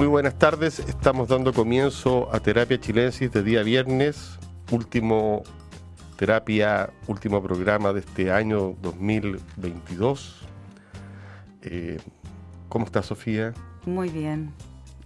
Muy 0.00 0.06
buenas 0.06 0.38
tardes, 0.38 0.78
estamos 0.78 1.28
dando 1.28 1.52
comienzo 1.52 2.34
a 2.34 2.40
Terapia 2.40 2.80
Chilensis 2.80 3.30
de 3.30 3.42
día 3.42 3.62
viernes, 3.62 4.38
último 4.70 5.42
terapia, 6.16 6.88
último 7.06 7.42
programa 7.42 7.92
de 7.92 8.00
este 8.00 8.32
año 8.32 8.76
2022. 8.80 10.38
Eh, 11.60 11.98
¿Cómo 12.70 12.86
estás, 12.86 13.04
Sofía? 13.04 13.52
Muy 13.84 14.08
bien. 14.08 14.54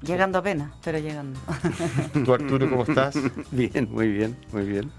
Llegando 0.01 0.39
apenas, 0.39 0.71
pero 0.85 0.99
llegando. 0.99 1.41
¿Tú, 2.25 2.33
Arturo, 2.33 2.71
cómo 2.71 2.85
estás? 2.85 3.19
Bien, 3.51 3.89
muy 3.91 4.13
bien, 4.13 4.37
muy 4.53 4.63
bien. 4.63 4.93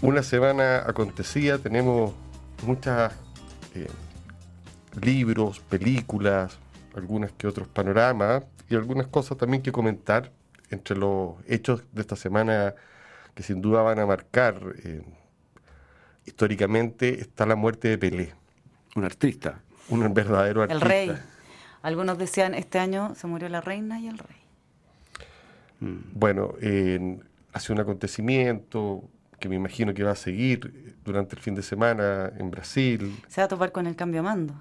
Una 0.00 0.22
semana 0.22 0.84
acontecida, 0.86 1.58
tenemos 1.58 2.14
muchos 2.66 3.12
eh, 3.74 3.88
libros, 5.02 5.60
películas, 5.60 6.58
algunas 6.94 7.30
que 7.32 7.46
otros 7.46 7.68
panoramas 7.68 8.44
y 8.72 8.76
algunas 8.76 9.06
cosas 9.08 9.36
también 9.36 9.62
que 9.62 9.70
comentar 9.70 10.32
entre 10.70 10.96
los 10.96 11.34
hechos 11.46 11.84
de 11.92 12.00
esta 12.00 12.16
semana 12.16 12.74
que 13.34 13.42
sin 13.42 13.60
duda 13.60 13.82
van 13.82 13.98
a 13.98 14.06
marcar. 14.06 14.60
Eh, 14.82 15.02
históricamente 16.24 17.20
está 17.20 17.44
la 17.44 17.54
muerte 17.54 17.88
de 17.88 17.98
Pelé. 17.98 18.32
Un 18.96 19.04
artista. 19.04 19.60
Un 19.90 20.14
verdadero 20.14 20.62
artista. 20.62 20.84
El 20.84 20.90
rey. 20.90 21.18
Algunos 21.82 22.16
decían, 22.16 22.54
este 22.54 22.78
año 22.78 23.14
se 23.14 23.26
murió 23.26 23.48
la 23.50 23.60
reina 23.60 24.00
y 24.00 24.08
el 24.08 24.16
rey. 24.16 24.36
Mm. 25.80 25.98
Bueno, 26.14 26.54
hace 27.52 27.72
un 27.72 27.80
acontecimiento 27.80 29.04
que 29.38 29.48
me 29.50 29.56
imagino 29.56 29.92
que 29.92 30.02
va 30.02 30.12
a 30.12 30.16
seguir 30.16 30.96
durante 31.04 31.36
el 31.36 31.42
fin 31.42 31.54
de 31.54 31.62
semana 31.62 32.32
en 32.38 32.50
Brasil. 32.50 33.20
Se 33.28 33.42
va 33.42 33.46
a 33.46 33.48
topar 33.48 33.72
con 33.72 33.86
el 33.86 33.96
cambio 33.96 34.20
de 34.20 34.22
mando. 34.22 34.54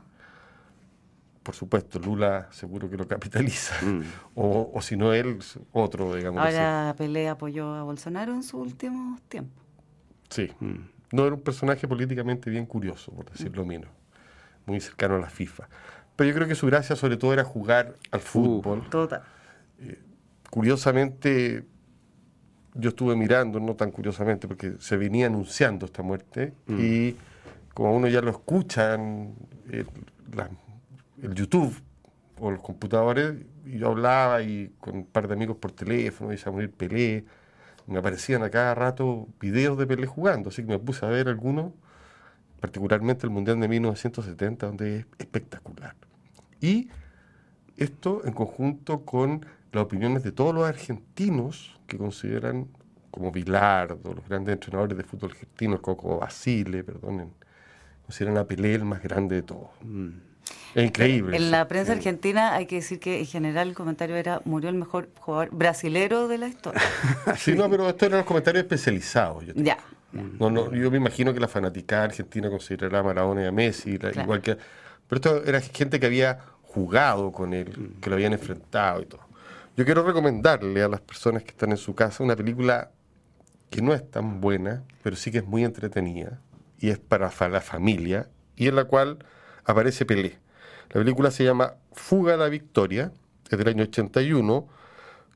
Por 1.44 1.56
supuesto, 1.56 1.97
Lula 1.97 2.47
seguro 2.52 2.89
que 2.89 2.97
lo 2.97 3.08
capitaliza. 3.08 3.84
Mm. 3.84 4.02
O, 4.36 4.80
si 4.81 4.95
no 4.95 5.14
él, 5.14 5.39
otro, 5.72 6.16
digamos. 6.16 6.39
Ahora 6.39 6.94
Pelé 6.97 7.30
apoyó 7.30 7.73
a 7.73 7.84
Bolsonaro 7.84 8.34
en 8.34 8.44
sus 8.44 8.61
últimos 8.61 9.22
tiempos. 9.23 9.64
Sí. 10.30 10.52
Mm. 10.59 10.75
No 11.12 11.25
era 11.25 11.36
un 11.36 11.42
personaje 11.42 11.88
políticamente 11.88 12.50
bien 12.50 12.66
curioso, 12.66 13.12
por 13.12 13.30
decirlo 13.30 13.66
menos. 13.66 13.89
Muy 14.66 14.80
cercano 14.80 15.16
a 15.16 15.19
la 15.19 15.30
FIFA. 15.30 15.67
Pero 16.16 16.30
yo 16.30 16.36
creo 16.36 16.47
que 16.47 16.56
su 16.56 16.67
gracia 16.67 16.95
sobre 16.95 17.17
todo 17.17 17.34
era 17.34 17.44
jugar 17.44 17.97
al 18.12 18.19
fútbol. 18.22 18.88
Total. 18.89 19.23
Eh, 19.80 20.00
curiosamente, 20.50 21.66
yo 22.75 22.89
estuve 22.89 23.16
mirando, 23.16 23.59
no 23.59 23.75
tan 23.75 23.92
curiosamente, 23.92 24.47
porque 24.47 24.75
se 24.80 24.95
venía 24.95 25.25
anunciando 25.25 25.88
esta 25.88 26.03
muerte 26.03 26.53
mm. 26.67 26.80
y 26.80 27.16
como 27.73 27.95
uno 27.95 28.08
ya 28.08 28.22
lo 28.22 28.30
escucha 28.30 28.94
en 28.94 29.36
el 31.22 31.33
YouTube 31.33 31.73
o 32.39 32.52
los 32.52 32.61
computadores, 32.61 33.36
y 33.66 33.77
yo 33.77 33.89
hablaba 33.89 34.41
y 34.41 34.73
con 34.80 34.95
un 34.95 35.05
par 35.05 35.28
de 35.28 35.36
amigos 35.36 35.58
por 35.58 35.72
teléfono, 35.72 36.33
y 36.33 36.38
a 36.38 36.69
Pelé, 36.69 37.25
me 37.88 38.00
aparecían 38.00 38.41
a 38.44 38.50
cada 38.50 38.73
rato 38.73 39.28
videos 39.39 39.78
de 39.78 39.86
Pelé 39.86 40.08
jugando, 40.08 40.50
así 40.50 40.63
que 40.63 40.69
me 40.69 40.80
puse 40.80 41.05
a 41.05 41.09
ver 41.09 41.28
algunos, 41.28 41.73
particularmente 42.59 43.28
el 43.28 43.31
Mundial 43.31 43.59
de 43.59 43.67
1970, 43.67 44.66
donde 44.66 45.00
es 45.00 45.05
espectacular. 45.19 45.95
Y 46.59 46.89
esto 47.78 48.22
en 48.25 48.33
conjunto 48.33 49.06
con 49.06 49.45
las 49.72 49.83
opiniones 49.83 50.23
de 50.23 50.31
todos 50.31 50.53
los 50.53 50.67
argentinos 50.67 51.80
que 51.88 51.97
consideran 51.97 52.67
como 53.11 53.31
Bilardo, 53.31 54.13
los 54.13 54.28
grandes 54.28 54.53
entrenadores 54.53 54.97
de 54.97 55.03
fútbol 55.03 55.31
argentino, 55.31 55.81
Coco 55.81 56.17
Basile, 56.17 56.83
perdonen, 56.83 57.33
consideran 58.03 58.38
a 58.38 58.45
Pelé 58.45 58.75
el 58.75 58.85
más 58.85 59.03
grande 59.03 59.35
de 59.35 59.41
todos. 59.44 59.69
Mm. 59.81 60.31
Increíble. 60.75 61.38
En 61.38 61.51
la 61.51 61.67
prensa 61.67 61.94
argentina 61.94 62.53
hay 62.53 62.66
que 62.66 62.75
decir 62.75 63.00
que 63.00 63.19
en 63.19 63.25
general 63.25 63.69
el 63.69 63.75
comentario 63.75 64.16
era 64.16 64.41
murió 64.45 64.69
el 64.69 64.75
mejor 64.75 65.09
jugador 65.19 65.50
brasilero 65.51 66.28
de 66.28 66.38
la 66.38 66.47
historia. 66.47 66.81
sí, 67.38 67.53
no, 67.53 67.69
pero 67.69 67.89
esto 67.89 68.06
eran 68.06 68.19
los 68.19 68.28
comentarios 68.28 68.63
especializados. 68.63 69.45
ya. 69.56 69.78
No, 70.12 70.50
no, 70.50 70.73
yo 70.73 70.91
me 70.91 70.97
imagino 70.97 71.34
que 71.34 71.39
la 71.39 71.47
fanaticada 71.47 72.03
argentina 72.03 72.50
considerará 72.50 73.00
a 73.00 73.03
Maradona 73.03 73.44
y 73.44 73.45
a 73.45 73.51
Messi, 73.51 73.97
igual 74.22 74.41
que... 74.41 74.57
Pero 75.07 75.16
esto 75.16 75.44
era 75.45 75.62
gente 75.62 76.00
que 76.00 76.06
había 76.06 76.39
jugado 76.63 77.31
con 77.31 77.53
él, 77.53 77.95
que 78.01 78.09
lo 78.09 78.16
habían 78.16 78.33
enfrentado 78.33 79.01
y 79.01 79.06
todo. 79.06 79.22
Yo 79.78 79.85
quiero 79.85 80.03
recomendarle 80.03 80.83
a 80.83 80.89
las 80.89 81.01
personas 81.01 81.44
que 81.44 81.51
están 81.51 81.72
en 81.72 81.78
su 81.78 81.95
casa 81.95 82.23
una 82.23 82.35
película 82.35 82.91
que 83.69 83.81
no 83.81 83.94
es 83.94 84.09
tan 84.09 84.41
buena, 84.41 84.83
pero 85.01 85.16
sí 85.16 85.31
que 85.31 85.39
es 85.39 85.45
muy 85.45 85.63
entretenida, 85.63 86.41
y 86.78 86.89
es 86.89 87.00
para 87.00 87.31
la 87.50 87.62
familia, 87.62 88.28
y 88.57 88.68
en 88.68 88.75
la 88.75 88.83
cual 88.83 89.19
aparece 89.63 90.06
Pelé. 90.06 90.39
La 90.94 91.00
película 91.00 91.31
se 91.31 91.46
llama 91.46 91.75
Fuga 91.94 92.34
a 92.34 92.38
la 92.38 92.50
Victoria, 92.50 93.13
es 93.50 93.57
del 93.57 93.68
año 93.68 93.84
81, 93.84 94.68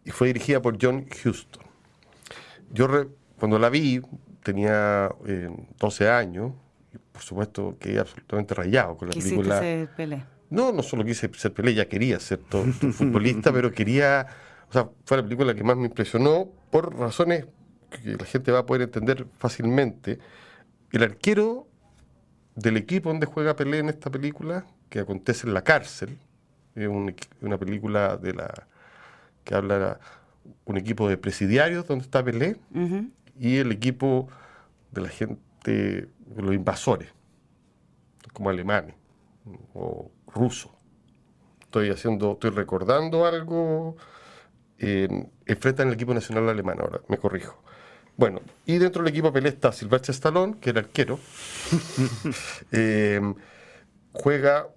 y 0.03 0.11
fue 0.11 0.27
dirigida 0.27 0.61
por 0.61 0.77
John 0.81 1.05
Huston. 1.23 1.63
Yo 2.71 2.87
cuando 3.39 3.57
la 3.57 3.69
vi 3.69 4.01
tenía 4.43 5.09
12 5.79 6.03
eh, 6.03 6.09
años, 6.09 6.51
y 6.93 6.97
por 6.97 7.21
supuesto 7.21 7.77
quedé 7.79 7.99
absolutamente 7.99 8.53
rayado 8.53 8.97
con 8.97 9.09
la 9.09 9.13
película. 9.13 9.59
Ser 9.59 9.89
Pelé? 9.95 10.25
No, 10.49 10.71
no 10.73 10.83
solo 10.83 11.05
quise 11.05 11.31
ser 11.33 11.53
Pelé, 11.53 11.73
ya 11.73 11.87
quería 11.87 12.19
ser 12.19 12.39
todo, 12.39 12.65
futbolista, 12.65 13.51
pero 13.53 13.71
quería, 13.71 14.27
o 14.69 14.73
sea, 14.73 14.89
fue 15.05 15.17
la 15.17 15.23
película 15.23 15.55
que 15.55 15.63
más 15.63 15.77
me 15.77 15.85
impresionó 15.85 16.49
por 16.69 16.97
razones 16.97 17.45
que 17.89 18.17
la 18.17 18.25
gente 18.25 18.51
va 18.51 18.59
a 18.59 18.65
poder 18.65 18.83
entender 18.83 19.25
fácilmente. 19.37 20.19
El 20.91 21.03
arquero 21.03 21.67
del 22.55 22.75
equipo 22.75 23.09
donde 23.09 23.25
juega 23.25 23.55
Pelé 23.55 23.79
en 23.79 23.89
esta 23.89 24.09
película, 24.09 24.65
que 24.89 24.99
acontece 24.99 25.47
en 25.47 25.53
la 25.53 25.63
cárcel, 25.63 26.17
es 26.75 26.87
una 27.41 27.57
película 27.57 28.17
de 28.17 28.33
la 28.33 28.67
que 29.43 29.55
habla 29.55 29.99
un 30.65 30.77
equipo 30.77 31.07
de 31.07 31.17
presidiarios 31.17 31.87
donde 31.87 32.03
está 32.03 32.23
Pelé 32.23 32.57
y 33.39 33.57
el 33.57 33.71
equipo 33.71 34.27
de 34.91 35.01
la 35.01 35.09
gente, 35.09 35.31
de 35.65 36.41
los 36.41 36.53
invasores, 36.53 37.09
como 38.33 38.49
alemanes 38.49 38.95
o 39.73 40.11
ruso. 40.27 40.75
Estoy 41.61 41.89
haciendo, 41.89 42.33
estoy 42.33 42.51
recordando 42.51 43.25
algo. 43.25 43.95
Eh, 44.77 45.07
enfrentan 45.45 45.87
el 45.87 45.93
equipo 45.93 46.13
nacional 46.13 46.49
alemán 46.49 46.77
ahora, 46.81 47.01
me 47.07 47.17
corrijo. 47.17 47.63
Bueno, 48.17 48.41
y 48.65 48.77
dentro 48.77 49.03
del 49.03 49.11
equipo 49.11 49.31
Pelé 49.31 49.49
está 49.49 49.71
Silvestre 49.71 50.11
Stallone, 50.11 50.57
que 50.59 50.71
era 50.71 50.81
arquero. 50.81 51.19
Eh, 52.71 53.21
juega 54.11 54.67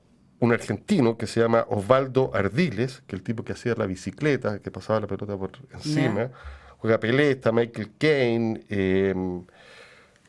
un 0.41 0.53
argentino 0.53 1.17
que 1.17 1.27
se 1.27 1.41
llama 1.41 1.67
Osvaldo 1.69 2.31
Ardiles, 2.35 3.03
que 3.07 3.17
es 3.17 3.21
el 3.21 3.23
tipo 3.23 3.45
que 3.45 3.53
hacía 3.53 3.75
la 3.77 3.87
bicicleta, 3.87 4.61
que 4.61 4.71
pasaba 4.71 5.01
la 5.01 5.07
pelota 5.07 5.37
por 5.37 5.53
encima. 5.73 6.31
Juega 6.79 7.01
Pelé, 7.01 7.33
está 7.33 7.51
Michael 7.51 7.91
Caine. 7.99 8.61
Eh, 8.69 9.15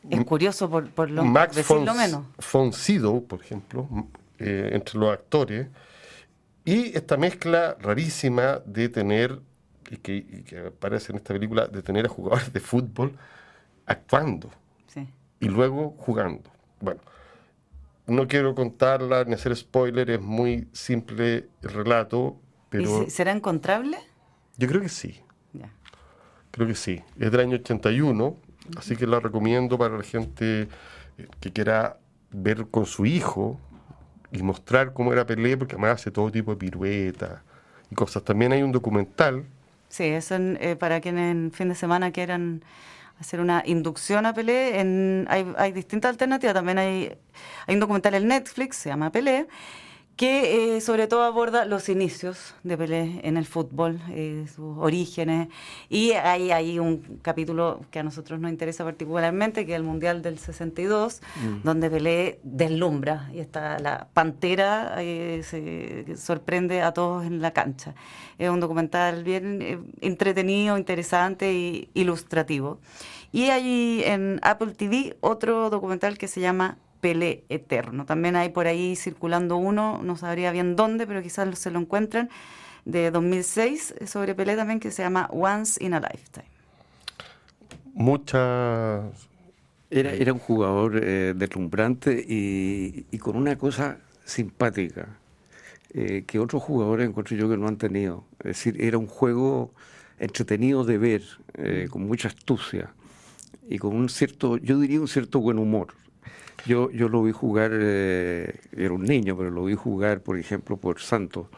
es 0.08 0.24
curioso 0.24 0.68
por, 0.68 0.90
por 0.90 1.10
lo 1.10 1.24
Max 1.24 1.56
decirlo 1.56 1.94
menos. 1.94 2.24
Foncido, 2.38 3.22
por 3.22 3.40
ejemplo, 3.40 3.88
eh, 4.38 4.70
entre 4.72 4.98
los 4.98 5.12
actores. 5.12 5.68
Y 6.64 6.96
esta 6.96 7.16
mezcla 7.16 7.76
rarísima 7.80 8.60
de 8.64 8.88
tener 8.88 9.40
y 9.90 9.96
que, 9.96 10.64
aparece 10.68 11.12
en 11.12 11.18
esta 11.18 11.34
película, 11.34 11.66
de 11.66 11.82
tener 11.82 12.06
a 12.06 12.08
jugadores 12.08 12.52
de 12.52 12.60
fútbol 12.60 13.16
actuando 13.86 14.50
y 15.40 15.48
luego 15.48 15.94
jugando. 15.98 16.50
Bueno, 16.80 17.00
no 18.06 18.26
quiero 18.26 18.54
contarla 18.54 19.24
ni 19.24 19.34
hacer 19.34 19.54
spoiler, 19.56 20.10
es 20.10 20.20
muy 20.20 20.68
simple 20.72 21.48
el 21.62 21.70
relato. 21.70 22.36
Pero 22.68 23.08
¿Será 23.08 23.32
encontrable? 23.32 23.98
Yo 24.56 24.68
creo 24.68 24.80
que 24.80 24.88
sí. 24.88 25.20
Creo 26.52 26.66
que 26.66 26.74
sí. 26.74 27.00
Es 27.18 27.30
del 27.30 27.40
año 27.40 27.56
81, 27.56 28.36
así 28.76 28.96
que 28.96 29.06
la 29.06 29.20
recomiendo 29.20 29.78
para 29.78 29.96
la 29.96 30.02
gente 30.02 30.62
eh, 30.62 30.68
que 31.38 31.52
quiera 31.52 31.98
ver 32.32 32.66
con 32.66 32.86
su 32.86 33.06
hijo 33.06 33.60
y 34.32 34.42
mostrar 34.42 34.92
cómo 34.92 35.12
era 35.12 35.24
Pelé, 35.24 35.56
porque 35.56 35.76
además 35.76 36.00
hace 36.00 36.10
todo 36.10 36.30
tipo 36.32 36.50
de 36.50 36.56
piruetas 36.56 37.42
y 37.88 37.94
cosas. 37.94 38.24
También 38.24 38.52
hay 38.52 38.62
un 38.62 38.72
documental 38.72 39.44
Sí, 39.90 40.04
eso 40.04 40.36
eh, 40.36 40.76
para 40.76 41.00
quienes 41.00 41.32
en 41.32 41.50
fin 41.50 41.68
de 41.68 41.74
semana 41.74 42.12
quieran 42.12 42.62
hacer 43.20 43.40
una 43.40 43.62
inducción 43.66 44.26
a 44.26 44.32
Pelé, 44.32 44.80
en, 44.80 45.26
hay, 45.28 45.46
hay 45.56 45.72
distintas 45.72 46.08
alternativas. 46.08 46.54
También 46.54 46.78
hay, 46.78 47.16
hay 47.66 47.74
un 47.74 47.80
documental 47.80 48.14
en 48.14 48.28
Netflix, 48.28 48.76
se 48.76 48.88
llama 48.88 49.12
Pelé, 49.12 49.46
que 50.20 50.76
eh, 50.76 50.82
sobre 50.82 51.06
todo 51.06 51.22
aborda 51.22 51.64
los 51.64 51.88
inicios 51.88 52.54
de 52.62 52.76
Pelé 52.76 53.20
en 53.22 53.38
el 53.38 53.46
fútbol, 53.46 54.02
eh, 54.10 54.44
sus 54.54 54.76
orígenes, 54.76 55.48
y 55.88 56.10
hay, 56.12 56.50
hay 56.50 56.78
un 56.78 57.20
capítulo 57.22 57.80
que 57.90 58.00
a 58.00 58.02
nosotros 58.02 58.38
nos 58.38 58.50
interesa 58.50 58.84
particularmente, 58.84 59.64
que 59.64 59.72
es 59.72 59.76
el 59.76 59.82
Mundial 59.82 60.20
del 60.20 60.38
62, 60.38 61.22
mm. 61.22 61.62
donde 61.64 61.88
Pelé 61.88 62.38
deslumbra, 62.42 63.30
y 63.32 63.38
está 63.38 63.78
la 63.78 64.08
pantera 64.12 64.96
eh, 64.98 65.40
se 65.42 66.18
sorprende 66.18 66.82
a 66.82 66.92
todos 66.92 67.24
en 67.24 67.40
la 67.40 67.52
cancha. 67.52 67.94
Es 68.36 68.50
un 68.50 68.60
documental 68.60 69.24
bien 69.24 69.90
entretenido, 70.02 70.76
interesante 70.76 71.48
e 71.48 71.88
ilustrativo. 71.94 72.78
Y 73.32 73.44
hay 73.44 74.02
en 74.04 74.38
Apple 74.42 74.74
TV 74.74 75.16
otro 75.20 75.70
documental 75.70 76.18
que 76.18 76.28
se 76.28 76.42
llama 76.42 76.76
Pelé 77.00 77.44
Eterno. 77.48 78.04
También 78.06 78.36
hay 78.36 78.50
por 78.50 78.66
ahí 78.66 78.96
circulando 78.96 79.56
uno, 79.56 80.00
no 80.02 80.16
sabría 80.16 80.52
bien 80.52 80.76
dónde, 80.76 81.06
pero 81.06 81.22
quizás 81.22 81.58
se 81.58 81.70
lo 81.70 81.78
encuentren, 81.78 82.28
de 82.84 83.10
2006 83.10 83.94
sobre 84.06 84.34
Pelé 84.34 84.56
también 84.56 84.80
que 84.80 84.90
se 84.90 85.02
llama 85.02 85.28
Once 85.30 85.82
in 85.84 85.94
a 85.94 86.00
Lifetime. 86.00 86.46
Muchas... 87.94 89.28
Era, 89.92 90.12
era 90.12 90.32
un 90.32 90.38
jugador 90.38 91.00
eh, 91.02 91.34
deslumbrante 91.34 92.24
y, 92.26 93.06
y, 93.10 93.18
con 93.18 93.34
una 93.34 93.58
cosa 93.58 93.98
simpática 94.24 95.08
eh, 95.92 96.22
que 96.24 96.38
otros 96.38 96.62
jugadores 96.62 97.08
encuentro 97.08 97.36
yo 97.36 97.48
que 97.48 97.56
no 97.56 97.66
han 97.66 97.76
tenido. 97.76 98.24
Es 98.38 98.56
decir, 98.56 98.80
era 98.80 98.96
un 98.98 99.08
juego 99.08 99.72
entretenido 100.20 100.84
de 100.84 100.98
ver, 100.98 101.22
eh, 101.54 101.88
con 101.90 102.06
mucha 102.06 102.28
astucia 102.28 102.94
y 103.68 103.78
con 103.78 103.96
un 103.96 104.08
cierto, 104.08 104.56
yo 104.58 104.78
diría 104.78 105.00
un 105.00 105.08
cierto 105.08 105.40
buen 105.40 105.58
humor. 105.58 105.88
Yo, 106.66 106.90
yo 106.90 107.08
lo 107.08 107.22
vi 107.22 107.32
jugar, 107.32 107.70
eh, 107.74 108.60
era 108.76 108.92
un 108.92 109.04
niño, 109.04 109.36
pero 109.36 109.50
lo 109.50 109.64
vi 109.64 109.74
jugar, 109.74 110.22
por 110.22 110.38
ejemplo, 110.38 110.76
por 110.76 111.00
Santos, 111.00 111.48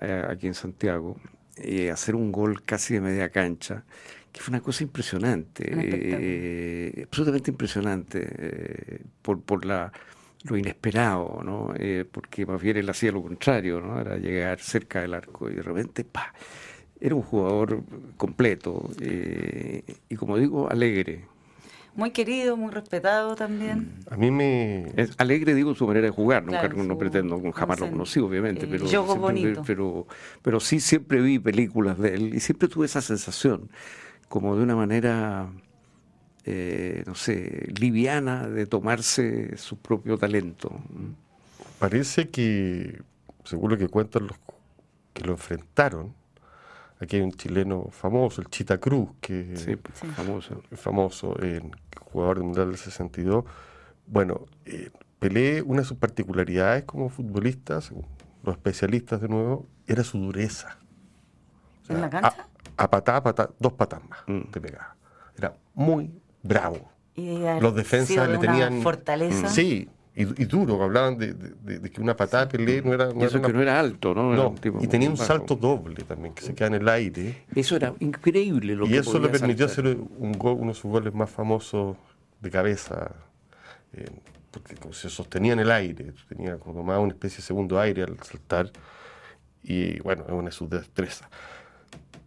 eh, 0.00 0.24
aquí 0.28 0.46
en 0.46 0.54
Santiago, 0.54 1.16
y 1.62 1.88
hacer 1.88 2.14
un 2.14 2.30
gol 2.30 2.62
casi 2.62 2.94
de 2.94 3.00
media 3.00 3.30
cancha, 3.30 3.84
que 4.32 4.40
fue 4.40 4.52
una 4.52 4.60
cosa 4.60 4.84
impresionante, 4.84 5.64
eh, 5.68 7.04
absolutamente 7.04 7.50
impresionante, 7.50 9.00
por, 9.22 9.42
por 9.42 9.64
la, 9.64 9.92
lo 10.44 10.56
inesperado, 10.56 11.40
¿no? 11.42 11.74
porque 12.12 12.46
más 12.46 12.62
bien 12.62 12.76
él 12.76 12.88
hacía 12.88 13.10
lo 13.10 13.22
contrario, 13.22 13.80
¿no? 13.80 14.00
era 14.00 14.16
llegar 14.18 14.60
cerca 14.60 15.00
del 15.00 15.14
arco 15.14 15.50
y 15.50 15.54
de 15.54 15.62
repente, 15.62 16.04
¡pa! 16.04 16.32
Era 17.00 17.14
un 17.14 17.22
jugador 17.22 17.82
completo 18.16 18.90
y, 19.00 20.16
como 20.16 20.36
digo, 20.36 20.70
alegre. 20.70 21.24
Muy 21.94 22.12
querido, 22.12 22.56
muy 22.56 22.70
respetado 22.70 23.34
también. 23.34 23.92
A 24.10 24.16
mí 24.16 24.30
me... 24.30 24.92
Es 24.96 25.10
alegre, 25.18 25.54
digo, 25.54 25.74
su 25.74 25.86
manera 25.86 26.06
de 26.06 26.12
jugar. 26.12 26.44
Nunca, 26.44 26.68
no 26.68 26.96
pretendo, 26.96 27.40
jamás 27.52 27.80
lo 27.80 27.90
conocí, 27.90 28.20
obviamente. 28.20 28.66
pero, 28.66 29.04
bonito. 29.16 29.62
pero, 29.66 30.06
pero 30.42 30.60
sí 30.60 30.78
siempre 30.80 31.20
vi 31.20 31.38
películas 31.38 31.98
de 31.98 32.14
él 32.14 32.34
y 32.34 32.40
siempre 32.40 32.68
tuve 32.68 32.86
esa 32.86 33.00
sensación, 33.02 33.68
como 34.28 34.56
de 34.56 34.62
una 34.62 34.76
manera, 34.76 35.50
eh, 36.44 37.02
no 37.06 37.14
sé, 37.16 37.72
liviana 37.78 38.48
de 38.48 38.66
tomarse 38.66 39.56
su 39.56 39.76
propio 39.76 40.18
talento. 40.18 40.80
Parece 41.78 42.28
que, 42.28 43.02
según 43.44 43.70
lo 43.70 43.78
que 43.78 43.88
cuentan 43.88 44.28
los 44.28 44.38
que 45.14 45.24
lo 45.24 45.32
enfrentaron, 45.32 46.14
Aquí 47.00 47.16
hay 47.16 47.22
un 47.22 47.32
chileno 47.32 47.88
famoso, 47.90 48.40
el 48.40 48.48
Chita 48.48 48.78
Cruz, 48.78 49.10
que 49.20 49.56
sí, 49.56 49.76
famoso. 50.14 50.62
famoso, 50.72 51.36
jugador 52.10 52.42
mundial 52.42 52.68
del 52.68 52.76
62. 52.76 53.44
Bueno, 54.06 54.46
eh, 54.64 54.90
Pelé, 55.18 55.62
una 55.62 55.82
de 55.82 55.86
sus 55.86 55.96
particularidades 55.96 56.84
como 56.84 57.08
futbolista, 57.08 57.80
según 57.80 58.06
los 58.42 58.56
especialistas 58.56 59.20
de 59.20 59.28
nuevo, 59.28 59.66
era 59.86 60.04
su 60.04 60.18
dureza. 60.18 60.78
¿En 61.88 62.00
la 62.00 62.10
cancha? 62.10 62.46
A, 62.76 62.90
patada, 62.90 63.50
dos 63.58 63.72
patas 63.72 64.00
más 64.08 64.20
mm. 64.26 64.50
te 64.50 64.60
pegaba. 64.60 64.96
Era 65.36 65.54
muy 65.74 66.10
bravo. 66.42 66.90
Y 67.14 67.38
los 67.60 67.74
defensas 67.74 68.28
le 68.28 68.38
tenían. 68.38 68.80
Fortaleza. 68.82 69.48
Sí, 69.48 69.88
y, 70.20 70.44
duro, 70.46 70.82
hablaban 70.82 71.16
de, 71.16 71.90
que 71.90 72.00
una 72.00 72.16
patada 72.16 72.46
de 72.46 72.58
Pelé 72.58 72.82
no 72.82 72.92
era... 72.92 73.12
No 73.12 73.24
eso 73.24 73.40
que 73.40 73.52
no 73.52 73.62
era 73.62 73.78
alto, 73.78 74.14
¿no? 74.14 74.52
y 74.80 74.88
tenía 74.88 75.08
un 75.08 75.16
salto 75.16 75.54
doble 75.54 76.02
también, 76.02 76.34
que 76.34 76.42
se 76.42 76.54
queda 76.54 76.66
en 76.68 76.74
el 76.74 76.88
aire. 76.88 77.44
Eso 77.54 77.76
era 77.76 77.94
increíble 78.00 78.74
lo 78.74 78.86
y 78.86 78.96
eso 78.96 79.20
le 79.20 79.28
permitió 79.28 79.66
hacer 79.66 79.86
un 79.86 80.36
uno 80.40 80.72
de 80.72 80.74
sus 80.74 80.90
goles 80.90 81.14
más 81.14 81.30
famosos 81.30 81.96
de 82.40 82.50
cabeza, 82.50 83.12
eh, 83.92 84.10
porque 84.50 84.74
se 84.92 85.08
sostenía 85.08 85.52
en 85.52 85.60
el 85.60 85.70
aire, 85.70 86.12
tenía 86.28 86.58
como 86.58 86.82
más 86.82 86.98
una 86.98 87.12
especie 87.12 87.36
de 87.36 87.42
segundo 87.42 87.78
aire 87.78 88.02
al 88.02 88.18
saltar, 88.22 88.72
y 89.62 90.00
bueno, 90.00 90.24
es 90.26 90.32
una 90.32 90.46
de 90.46 90.52
sus 90.52 90.68
destrezas 90.68 91.28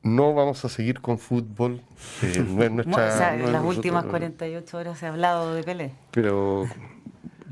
no 0.03 0.33
vamos 0.33 0.65
a 0.65 0.69
seguir 0.69 0.99
con 0.99 1.19
fútbol. 1.19 1.81
Eh, 2.23 2.43
no 2.47 2.63
es 2.63 2.71
nuestra, 2.71 3.07
o 3.07 3.17
sea, 3.17 3.35
en 3.35 3.51
las 3.51 3.63
últimas 3.63 4.05
48 4.05 4.77
horas 4.77 4.97
se 4.97 5.05
ha 5.05 5.09
hablado 5.09 5.53
de 5.53 5.63
Pelé. 5.63 5.91
Pero 6.11 6.65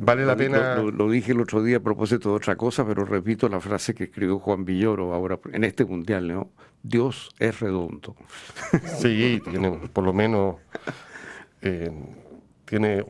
Vale 0.01 0.25
la 0.25 0.35
pena. 0.37 0.75
Lo, 0.75 1.09
dije 1.09 1.33
el 1.33 1.41
otro 1.41 1.61
día 1.61 1.77
a 1.77 1.79
propósito 1.81 2.29
de 2.29 2.35
otra 2.35 2.55
cosa, 2.55 2.85
pero 2.85 3.03
repito 3.03 3.49
la 3.49 3.59
frase 3.59 3.93
que 3.93 4.05
escribió 4.05 4.39
Juan 4.39 4.63
Villoro 4.63 5.13
ahora 5.13 5.37
en 5.51 5.65
este 5.65 5.83
mundial, 5.83 6.25
¿no? 6.29 6.51
Dios 6.81 7.29
es 7.37 7.59
redondo. 7.59 8.15
Sí, 8.99 9.41
tiene, 9.43 9.71
por 9.91 10.05
lo 10.05 10.13
menos 10.13 10.55
eh, 11.61 11.91
tiene 12.63 13.05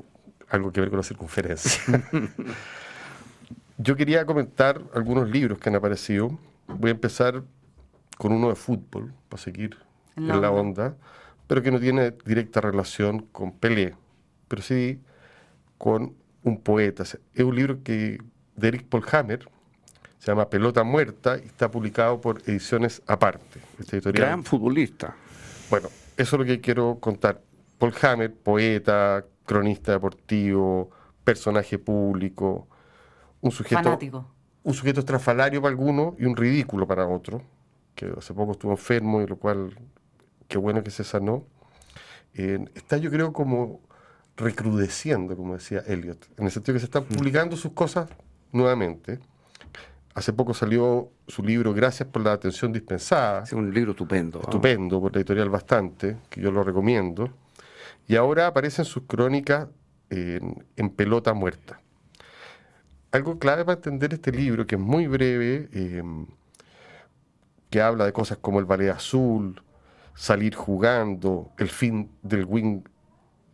algo 0.50 0.72
que 0.72 0.82
ver 0.82 0.90
con 0.90 0.98
la 0.98 1.04
circunferencia. 1.04 2.04
Yo 3.78 3.96
quería 3.96 4.26
comentar 4.26 4.82
algunos 4.96 5.30
libros 5.30 5.60
que 5.60 5.70
han 5.70 5.76
aparecido. 5.76 6.40
Voy 6.68 6.90
a 6.90 6.94
empezar 6.94 7.44
con 8.18 8.34
uno 8.34 8.50
de 8.50 8.56
fútbol, 8.56 9.14
para 9.30 9.42
seguir 9.42 9.78
en 10.16 10.42
la, 10.42 10.50
onda, 10.50 10.98
pero 11.46 11.62
que 11.62 11.70
no 11.70 11.80
tiene 11.80 12.16
directa 12.26 12.62
relación 12.62 13.28
con 13.32 13.52
Pelé, 13.52 13.96
pero 14.48 14.64
sí 14.64 15.00
con 15.78 16.16
un 16.44 16.60
poeta. 16.62 17.04
Es 17.04 17.44
un 17.44 17.56
libro 17.56 17.84
que 17.84 18.20
de 18.56 18.68
Eric 18.68 18.86
Polhammer, 18.88 19.48
se 20.20 20.28
llama 20.28 20.50
Pelota 20.50 20.84
Muerta 20.84 21.38
y 21.38 21.46
está 21.48 21.72
publicado 21.72 22.20
por 22.20 22.42
Ediciones 22.46 23.02
Aparte. 23.08 23.62
Este 23.80 23.98
editorial. 23.98 24.28
Gran 24.28 24.44
futbolista. 24.44 25.16
Bueno, 25.70 25.88
eso 26.18 26.36
es 26.36 26.40
lo 26.40 26.46
que 26.46 26.60
quiero 26.60 27.00
contar. 27.00 27.42
Paul 27.78 27.94
Hammer, 28.02 28.34
poeta, 28.34 29.26
cronista 29.46 29.94
deportivo, 29.94 30.92
personaje 31.24 31.80
público, 31.80 32.68
un 33.40 33.52
sujeto, 33.52 33.84
Fanático. 33.84 34.26
un 34.64 34.74
sujeto 34.74 35.00
estrafalario 35.00 35.62
para 35.62 35.72
algunos 35.72 36.16
y 36.20 36.26
un 36.26 36.36
ridículo 36.36 36.86
para 36.86 37.08
otros, 37.08 37.42
que 37.96 38.12
hace 38.18 38.34
poco 38.34 38.52
estuvo 38.52 38.72
enfermo 38.72 39.22
y 39.22 39.28
lo 39.28 39.38
cual, 39.38 39.80
qué 40.50 40.58
bueno 40.58 40.84
que 40.84 40.92
se 40.92 41.06
sanó. 41.06 41.46
está 42.34 42.98
yo 42.98 43.10
creo 43.10 43.32
como 43.32 43.80
recrudeciendo, 44.40 45.36
como 45.36 45.54
decía 45.54 45.84
Eliot, 45.86 46.28
en 46.38 46.46
el 46.46 46.52
sentido 46.52 46.74
que 46.74 46.80
se 46.80 46.86
están 46.86 47.04
publicando 47.04 47.58
sus 47.58 47.74
cosas 47.74 48.10
nuevamente. 48.52 49.20
Hace 50.16 50.34
poco 50.34 50.54
salió 50.54 51.12
su 51.28 51.44
libro 51.44 51.74
Gracias 51.74 52.10
por 52.10 52.24
la 52.24 52.34
atención 52.34 52.74
dispensada. 52.74 53.44
Es 53.44 53.54
un 53.54 53.74
libro 53.74 53.92
estupendo. 53.92 54.40
Estupendo, 54.42 55.00
por 55.00 55.14
la 55.14 55.20
editorial 55.20 55.50
Bastante, 55.50 56.18
que 56.30 56.42
yo 56.42 56.52
lo 56.52 56.64
recomiendo. 56.64 57.30
Y 58.08 58.16
ahora 58.16 58.48
aparecen 58.48 58.86
sus 58.86 59.04
crónicas 59.04 59.68
en, 60.10 60.90
pelota 60.96 61.34
muerta. 61.34 61.80
Algo 63.12 63.38
clave 63.40 63.66
para 63.66 63.78
entender 63.78 64.14
este 64.14 64.32
libro, 64.32 64.66
que 64.66 64.76
es 64.76 64.82
muy 64.82 65.08
breve, 65.08 65.70
em, 65.74 66.26
que 67.70 67.82
habla 67.82 68.06
de 68.06 68.14
cosas 68.14 68.40
como 68.40 68.60
el 68.60 68.66
ballet 68.66 68.90
azul, 68.90 69.62
salir 70.16 70.56
jugando, 70.56 71.52
el 71.58 71.70
fin 71.70 72.12
del 72.24 72.46
wing 72.46 72.82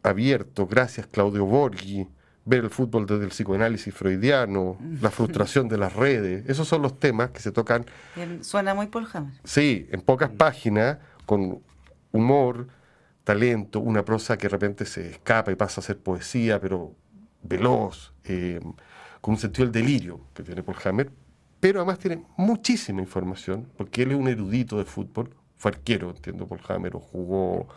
abierto, 0.06 0.68
gracias 0.68 1.08
Claudio 1.08 1.46
Borghi, 1.46 2.08
ver 2.46 2.64
el 2.64 2.70
fútbol 2.70 3.06
desde 3.06 3.24
el 3.24 3.30
psicoanálisis 3.30 3.94
freudiano, 3.94 4.78
la 5.02 5.10
frustración 5.10 5.68
de 5.68 5.78
las 5.78 5.94
redes, 5.94 6.48
esos 6.48 6.68
son 6.68 6.82
los 6.82 7.00
temas 7.00 7.32
que 7.32 7.40
se 7.40 7.52
tocan. 7.52 7.86
Suena 8.42 8.74
muy 8.74 8.88
Paul 8.88 9.08
Hammer. 9.14 9.34
Sí, 9.44 9.88
en 9.92 10.02
pocas 10.02 10.30
páginas, 10.30 11.00
con 11.26 11.62
humor, 12.12 12.68
talento, 13.24 13.80
una 13.80 14.06
prosa 14.06 14.38
que 14.38 14.44
de 14.44 14.50
repente 14.50 14.86
se 14.86 15.10
escapa 15.10 15.52
y 15.52 15.56
pasa 15.56 15.82
a 15.82 15.84
ser 15.84 15.98
poesía, 15.98 16.62
pero 16.62 16.94
veloz, 17.42 18.14
eh, 18.24 18.60
con 19.22 19.34
un 19.34 19.40
sentido 19.40 19.66
del 19.68 19.74
delirio 19.74 20.22
que 20.34 20.44
tiene 20.44 20.62
Paul 20.62 20.78
Hammer, 20.86 21.12
pero 21.60 21.80
además 21.80 21.98
tiene 21.98 22.24
muchísima 22.38 23.02
información, 23.02 23.68
porque 23.76 24.04
él 24.04 24.12
es 24.12 24.18
un 24.18 24.28
erudito 24.28 24.78
de 24.78 24.86
fútbol, 24.86 25.36
fue 25.56 25.72
arquero, 25.72 26.12
entiendo, 26.12 26.48
Paul 26.48 26.62
Hammer, 26.68 26.96
o 26.96 27.00
jugó 27.00 27.68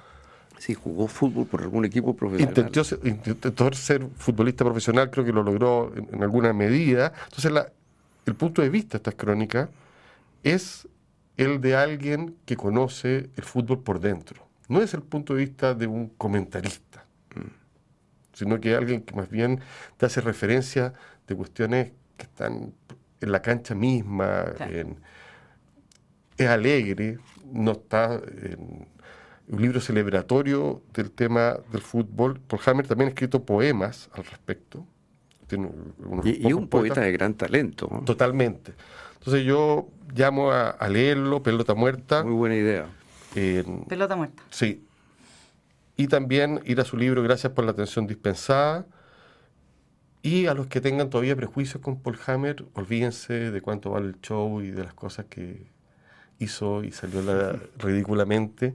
Sí, 0.59 0.75
jugó 0.75 1.07
fútbol 1.07 1.47
por 1.47 1.63
algún 1.63 1.85
equipo 1.85 2.17
profesional. 2.17 2.73
Intentó, 3.05 3.73
ser 3.73 4.07
futbolista 4.17 4.65
profesional, 4.65 5.11
creo 5.11 5.25
que 5.25 5.33
lo 5.33 5.43
logró 5.43 5.93
en, 5.95 6.23
alguna 6.23 6.53
medida. 6.53 7.13
Entonces, 7.25 7.53
el 8.27 8.35
punto 8.35 8.61
de 8.61 8.69
vista 8.69 8.93
de 8.93 8.97
estas 8.99 9.15
crónicas 9.15 9.69
es 10.43 10.89
el 11.37 11.61
de 11.61 11.77
alguien 11.77 12.37
que 12.45 12.57
conoce 12.57 13.31
el 13.37 13.45
fútbol 13.45 13.83
por 13.83 14.01
dentro. 14.01 14.49
No 14.69 14.83
es 14.83 14.93
el 14.95 15.03
punto 15.03 15.35
de 15.35 15.45
vista 15.45 15.75
de 15.75 15.87
un 15.87 16.09
comentarista, 16.09 17.07
sino 18.33 18.61
que 18.61 18.75
alguien 18.75 19.03
que 19.03 19.15
más 19.15 19.31
bien 19.31 19.61
te 19.97 20.07
hace 20.07 20.21
referencia 20.21 20.93
de 21.27 21.37
cuestiones 21.37 21.93
que 22.17 22.25
están 22.25 22.75
en 23.21 23.33
la 23.33 23.41
cancha 23.41 23.75
misma, 23.75 24.47
es 26.37 26.49
alegre, 26.49 27.19
no 27.53 27.73
está 27.73 28.15
en, 28.15 28.87
un 29.51 29.63
libro 29.63 29.81
celebratorio 29.81 30.83
del 30.93 31.11
tema 31.11 31.59
del 31.73 31.81
fútbol. 31.81 32.41
Paul 32.41 32.63
Hammer 32.67 32.87
también 32.87 33.09
ha 33.09 33.11
escrito 33.11 33.43
poemas 33.45 34.11
al 34.13 34.25
respecto. 34.25 34.87
y, 36.25 36.53
un 36.53 36.69
poeta 36.69 37.01
de 37.01 37.13
gran 37.13 37.35
talento. 37.35 37.89
Totalmente. 38.05 38.75
Entonces 39.15 39.45
yo 39.45 39.89
llamo 40.15 40.53
a, 40.53 40.89
leerlo, 40.89 41.43
Pelota 41.43 41.75
Muerta. 41.75 42.23
Muy 42.25 42.35
buena 42.35 42.57
idea. 42.57 42.87
Pelota 43.89 44.17
Muerta. 44.17 44.43
Sí. 44.51 44.85
Y 45.97 46.07
también 46.09 46.61
ir 46.65 46.81
a 46.81 46.85
su 46.85 46.97
libro 46.97 47.23
Gracias 47.23 47.53
por 47.53 47.65
la 47.65 47.73
atención 47.73 48.07
dispensada. 48.07 48.87
Y 50.21 50.47
a 50.47 50.55
los 50.55 50.67
que 50.67 50.81
tengan 50.81 51.09
todavía 51.11 51.35
prejuicios 51.37 51.83
con 51.83 52.01
Paul 52.01 52.19
Hammer, 52.27 52.65
olvídense 52.75 53.51
de 53.51 53.61
cuánto 53.63 53.91
vale 53.91 54.09
el 54.09 54.21
show 54.21 54.61
y 54.61 54.71
de 54.71 54.85
las 54.85 54.93
cosas 54.93 55.27
que, 55.27 55.69
hizo 56.39 56.85
y 56.85 56.93
salió 56.93 57.23
la, 57.23 57.59
ridículamente 57.79 58.75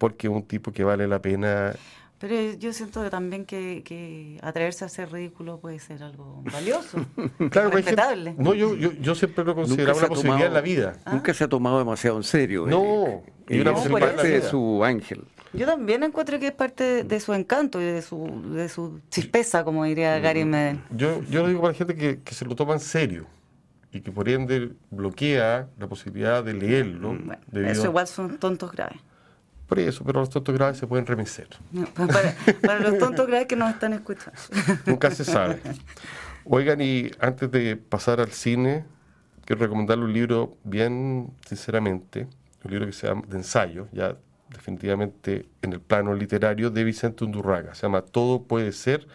porque 0.00 0.28
es 0.28 0.32
un 0.32 0.42
tipo 0.42 0.72
que 0.72 0.82
vale 0.82 1.06
la 1.06 1.20
pena 1.20 1.74
pero 2.20 2.34
yo 2.58 2.74
siento 2.74 3.08
también 3.08 3.46
que, 3.46 3.82
que, 3.82 4.38
atreverse 4.42 4.84
a 4.84 4.88
hacer 4.88 5.10
ridículo 5.10 5.58
puede 5.58 5.78
ser 5.78 6.02
algo 6.02 6.42
valioso, 6.52 6.98
claro, 7.50 7.70
respetable. 7.70 8.34
no, 8.36 8.52
yo, 8.52 8.76
yo, 8.76 8.92
yo, 8.92 9.14
siempre 9.14 9.42
lo 9.42 9.54
considero 9.54 9.96
una 9.96 10.06
posibilidad 10.06 10.48
en 10.48 10.52
la 10.52 10.60
vida. 10.60 10.96
¿Ah? 11.06 11.14
Nunca 11.14 11.32
se 11.32 11.44
ha 11.44 11.48
tomado 11.48 11.78
demasiado 11.78 12.18
en 12.18 12.22
serio. 12.22 12.66
No, 12.66 13.22
y 13.48 13.60
una 13.60 13.72
parte 13.72 14.28
de 14.28 14.42
su 14.42 14.84
ángel. 14.84 15.24
Yo 15.54 15.64
también 15.64 16.02
encuentro 16.02 16.38
que 16.38 16.48
es 16.48 16.52
parte 16.52 17.04
de 17.04 17.20
su 17.20 17.32
encanto 17.32 17.80
y 17.80 17.84
de 17.84 18.02
su, 18.02 18.52
de 18.54 18.68
su 18.68 19.00
chispeza, 19.08 19.64
como 19.64 19.84
diría. 19.86 20.18
Gary 20.18 20.44
Medel. 20.44 20.78
Yo, 20.90 21.22
yo 21.30 21.40
lo 21.40 21.48
digo 21.48 21.62
para 21.62 21.72
la 21.72 21.78
gente 21.78 21.96
que, 21.96 22.20
que 22.20 22.34
se 22.34 22.44
lo 22.44 22.54
toma 22.54 22.74
en 22.74 22.80
serio 22.80 23.28
y 23.92 24.02
que 24.02 24.12
por 24.12 24.28
ende 24.28 24.72
bloquea 24.90 25.70
la 25.78 25.88
posibilidad 25.88 26.44
de 26.44 26.52
leerlo. 26.52 27.16
eso 27.50 27.86
igual 27.86 28.06
son 28.06 28.36
tontos 28.36 28.70
graves 28.72 29.00
eso, 29.78 30.04
pero 30.04 30.20
los 30.20 30.30
tontos 30.30 30.54
graves 30.54 30.78
se 30.78 30.86
pueden 30.86 31.06
remecer. 31.06 31.48
para, 32.62 32.80
los 32.80 32.98
tontos 32.98 33.26
graves 33.26 33.46
que 33.46 33.56
nos 33.56 33.70
están 33.70 33.92
escuchando. 33.92 34.38
Nunca 34.86 35.10
se 35.10 35.24
sabe. 35.24 35.60
Oigan, 36.44 36.80
y 36.80 37.10
antes 37.20 37.50
de 37.50 37.76
pasar 37.76 38.20
al 38.20 38.32
cine, 38.32 38.84
quiero 39.44 39.62
recomendarle 39.62 40.04
un 40.04 40.12
libro 40.12 40.56
bien 40.64 41.32
sinceramente, 41.46 42.26
un 42.64 42.70
libro 42.70 42.86
que 42.86 42.92
se 42.92 43.06
llama 43.06 43.22
de 43.28 43.36
ensayo, 43.36 43.88
ya 43.92 44.16
definitivamente 44.48 45.46
en 45.62 45.72
el 45.72 45.80
plano 45.80 46.14
literario, 46.14 46.70
de 46.70 46.84
Vicente 46.84 47.24
Undurraga. 47.24 47.74
Se 47.74 47.82
llama 47.82 48.02
Todo 48.02 48.42
puede 48.42 48.72
ser, 48.72 49.06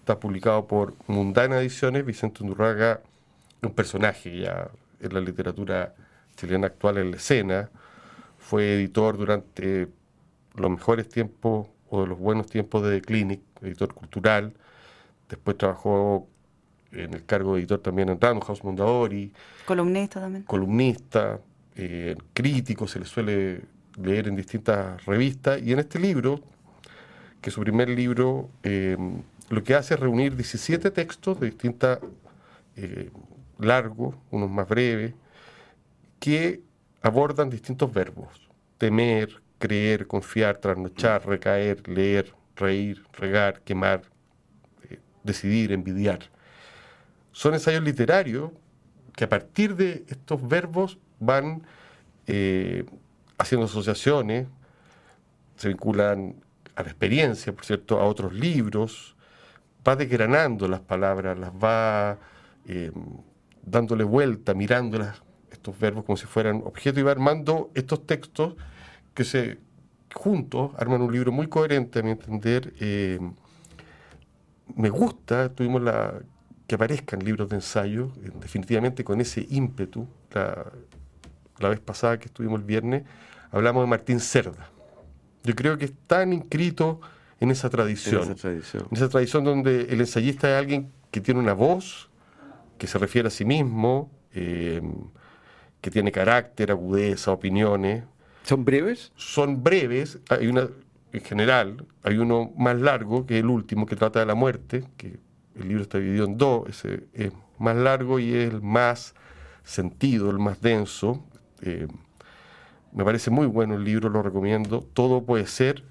está 0.00 0.20
publicado 0.20 0.66
por 0.66 0.94
Mundana 1.06 1.60
Ediciones. 1.60 2.04
Vicente 2.04 2.42
Undurraga, 2.42 3.00
un 3.62 3.72
personaje 3.72 4.40
ya 4.40 4.68
en 5.00 5.14
la 5.14 5.20
literatura 5.20 5.94
chilena 6.36 6.66
actual 6.66 6.98
en 6.98 7.10
la 7.12 7.16
escena, 7.16 7.70
fue 8.44 8.74
editor 8.74 9.16
durante 9.16 9.88
los 10.54 10.70
mejores 10.70 11.08
tiempos 11.08 11.66
o 11.88 12.02
de 12.02 12.08
los 12.08 12.18
buenos 12.18 12.46
tiempos 12.46 12.82
de 12.82 13.00
The 13.00 13.06
Clinic, 13.06 13.40
editor 13.62 13.94
cultural. 13.94 14.52
Después 15.30 15.56
trabajó 15.56 16.28
en 16.92 17.14
el 17.14 17.24
cargo 17.24 17.54
de 17.54 17.60
editor 17.60 17.80
también 17.80 18.10
en 18.10 18.20
Random 18.20 18.42
House 18.42 18.62
Mondadori. 18.62 19.32
Columnista 19.64 20.20
también. 20.20 20.44
Columnista, 20.44 21.40
eh, 21.74 22.16
crítico, 22.34 22.86
se 22.86 23.00
le 23.00 23.06
suele 23.06 23.62
leer 23.96 24.28
en 24.28 24.36
distintas 24.36 25.02
revistas. 25.06 25.62
Y 25.62 25.72
en 25.72 25.78
este 25.78 25.98
libro, 25.98 26.40
que 27.40 27.48
es 27.48 27.54
su 27.54 27.62
primer 27.62 27.88
libro, 27.88 28.50
eh, 28.62 28.98
lo 29.48 29.64
que 29.64 29.74
hace 29.74 29.94
es 29.94 30.00
reunir 30.00 30.36
17 30.36 30.90
textos 30.90 31.40
de 31.40 31.46
distintas, 31.46 31.98
eh, 32.76 33.10
largos, 33.58 34.14
unos 34.30 34.50
más 34.50 34.68
breves, 34.68 35.14
que 36.20 36.60
abordan 37.04 37.50
distintos 37.50 37.92
verbos. 37.92 38.48
Temer, 38.78 39.42
creer, 39.58 40.06
confiar, 40.06 40.56
trasnochar, 40.56 41.26
recaer, 41.26 41.86
leer, 41.86 42.34
reír, 42.56 43.04
regar, 43.12 43.60
quemar, 43.60 44.02
eh, 44.88 44.98
decidir, 45.22 45.70
envidiar. 45.72 46.20
Son 47.30 47.52
ensayos 47.52 47.82
literarios 47.82 48.50
que 49.14 49.24
a 49.24 49.28
partir 49.28 49.76
de 49.76 50.04
estos 50.08 50.48
verbos 50.48 50.98
van 51.20 51.66
eh, 52.26 52.86
haciendo 53.36 53.66
asociaciones, 53.66 54.48
se 55.56 55.68
vinculan 55.68 56.36
a 56.74 56.82
la 56.82 56.88
experiencia, 56.88 57.52
por 57.52 57.66
cierto, 57.66 58.00
a 58.00 58.06
otros 58.06 58.32
libros, 58.32 59.14
va 59.86 59.94
desgranando 59.94 60.68
las 60.68 60.80
palabras, 60.80 61.38
las 61.38 61.52
va 61.52 62.18
eh, 62.66 62.90
dándole 63.62 64.04
vuelta, 64.04 64.54
mirándolas 64.54 65.23
estos 65.64 65.78
verbos 65.78 66.04
como 66.04 66.18
si 66.18 66.26
fueran 66.26 66.62
objetos 66.66 67.00
y 67.00 67.02
va 67.02 67.12
armando 67.12 67.70
estos 67.74 68.06
textos 68.06 68.54
que 69.14 69.24
se 69.24 69.58
juntos 70.12 70.72
arman 70.76 71.00
un 71.00 71.10
libro 71.10 71.32
muy 71.32 71.48
coherente, 71.48 72.00
a 72.00 72.02
mi 72.02 72.10
entender. 72.10 72.74
Eh, 72.80 73.18
me 74.76 74.90
gusta, 74.90 75.48
tuvimos 75.48 75.82
la 75.82 76.20
que 76.66 76.74
aparezcan 76.74 77.20
libros 77.20 77.48
de 77.48 77.56
ensayo, 77.56 78.12
eh, 78.22 78.30
definitivamente 78.40 79.04
con 79.04 79.20
ese 79.20 79.46
ímpetu. 79.48 80.06
La, 80.32 80.66
la, 81.58 81.68
vez 81.70 81.80
pasada 81.80 82.18
que 82.18 82.26
estuvimos 82.26 82.60
el 82.60 82.66
viernes, 82.66 83.04
hablamos 83.50 83.84
de 83.84 83.86
Martín 83.88 84.20
Cerda. 84.20 84.70
Yo 85.44 85.54
creo 85.54 85.78
que 85.78 85.86
están 85.86 86.32
inscritos 86.32 86.98
en 87.40 87.50
esa 87.50 87.70
tradición. 87.70 88.22
En 88.22 88.32
esa 88.32 88.34
tradición. 88.34 88.86
En 88.90 88.96
esa 88.96 89.08
tradición 89.08 89.44
donde 89.44 89.82
el 89.90 90.00
ensayista 90.00 90.50
es 90.50 90.58
alguien 90.58 90.92
que 91.10 91.20
tiene 91.20 91.40
una 91.40 91.54
voz, 91.54 92.10
que 92.76 92.86
se 92.86 92.98
refiere 92.98 93.28
a 93.28 93.30
sí 93.30 93.44
mismo, 93.44 94.10
eh, 94.32 94.82
que 95.84 95.90
tiene 95.90 96.10
carácter, 96.10 96.70
agudeza, 96.70 97.30
opiniones. 97.30 98.04
¿Son 98.42 98.64
breves? 98.64 99.12
Son 99.16 99.62
breves. 99.62 100.18
Hay 100.30 100.46
una, 100.46 100.66
en 101.12 101.20
general, 101.20 101.84
hay 102.02 102.16
uno 102.16 102.54
más 102.56 102.80
largo, 102.80 103.26
que 103.26 103.36
es 103.36 103.44
el 103.44 103.50
último, 103.50 103.84
que 103.84 103.94
trata 103.94 104.18
de 104.20 104.24
la 104.24 104.34
muerte, 104.34 104.84
que 104.96 105.18
el 105.54 105.68
libro 105.68 105.82
está 105.82 105.98
dividido 105.98 106.24
en 106.24 106.38
dos. 106.38 106.70
Ese 106.70 107.04
es 107.12 107.32
más 107.58 107.76
largo 107.76 108.18
y 108.18 108.32
es 108.32 108.54
el 108.54 108.62
más 108.62 109.14
sentido, 109.62 110.30
el 110.30 110.38
más 110.38 110.62
denso. 110.62 111.22
Eh, 111.60 111.86
me 112.94 113.04
parece 113.04 113.30
muy 113.30 113.46
bueno 113.46 113.74
el 113.74 113.84
libro, 113.84 114.08
lo 114.08 114.22
recomiendo. 114.22 114.88
Todo 114.94 115.22
puede 115.22 115.46
ser. 115.46 115.84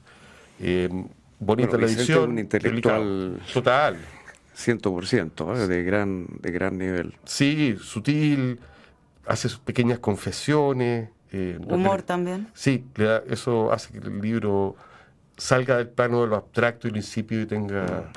Eh, 0.60 0.90
bonita 1.38 1.78
la 1.78 1.86
edición. 1.86 2.32
Un 2.32 2.40
intelectual 2.40 3.40
total. 3.54 3.98
100%, 4.58 5.56
¿eh? 5.56 5.68
de, 5.68 5.84
gran, 5.84 6.26
de 6.40 6.52
gran 6.52 6.80
nivel. 6.80 7.14
Sí, 7.26 7.76
sutil, 7.80 8.60
hace 9.26 9.50
sus 9.50 9.60
pequeñas 9.60 10.00
confesiones. 10.00 11.10
Eh, 11.32 11.60
Humor 11.68 12.04
también. 12.04 12.48
Sí, 12.54 12.86
eso 13.28 13.72
hace 13.72 13.92
que 13.92 14.00
el 14.00 14.22
libro 14.22 14.76
salga 15.38 15.78
del 15.78 15.90
plano 15.90 16.22
de 16.22 16.28
lo 16.28 16.36
abstracto 16.36 16.88
y 16.88 16.92
lo 16.92 16.98
insípido 16.98 17.42
y 17.42 17.46
tenga 17.46 18.12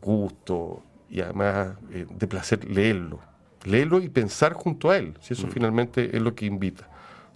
gusto 0.00 0.82
y 1.10 1.20
además 1.20 1.76
eh, 1.92 2.06
de 2.08 2.26
placer 2.26 2.64
leerlo. 2.64 3.20
Leerlo 3.64 4.00
y 4.00 4.08
pensar 4.08 4.52
junto 4.52 4.90
a 4.90 4.98
él, 4.98 5.14
si 5.20 5.34
eso 5.34 5.46
mm. 5.46 5.50
finalmente 5.50 6.16
es 6.16 6.22
lo 6.22 6.34
que 6.34 6.46
invita. 6.46 6.88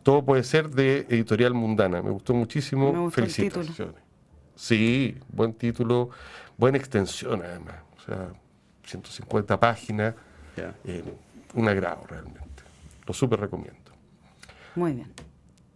Todo 0.02 0.24
puede 0.24 0.42
ser 0.42 0.70
de 0.70 1.06
Editorial 1.08 1.54
Mundana. 1.54 2.02
Me 2.02 2.10
gustó 2.10 2.34
muchísimo. 2.34 2.92
Me 2.92 3.10
Felicitaciones. 3.10 4.02
Sí, 4.54 5.16
buen 5.28 5.54
título, 5.54 6.10
buena 6.56 6.78
extensión 6.78 7.42
además. 7.42 7.76
O 7.96 8.00
sea, 8.04 8.28
150 8.84 9.58
páginas. 9.58 10.14
Eh, 10.84 11.02
un 11.54 11.68
agrado 11.68 12.04
realmente. 12.08 12.40
Lo 13.06 13.14
súper 13.14 13.40
recomiendo. 13.40 13.92
Muy 14.74 14.92
bien. 14.92 15.12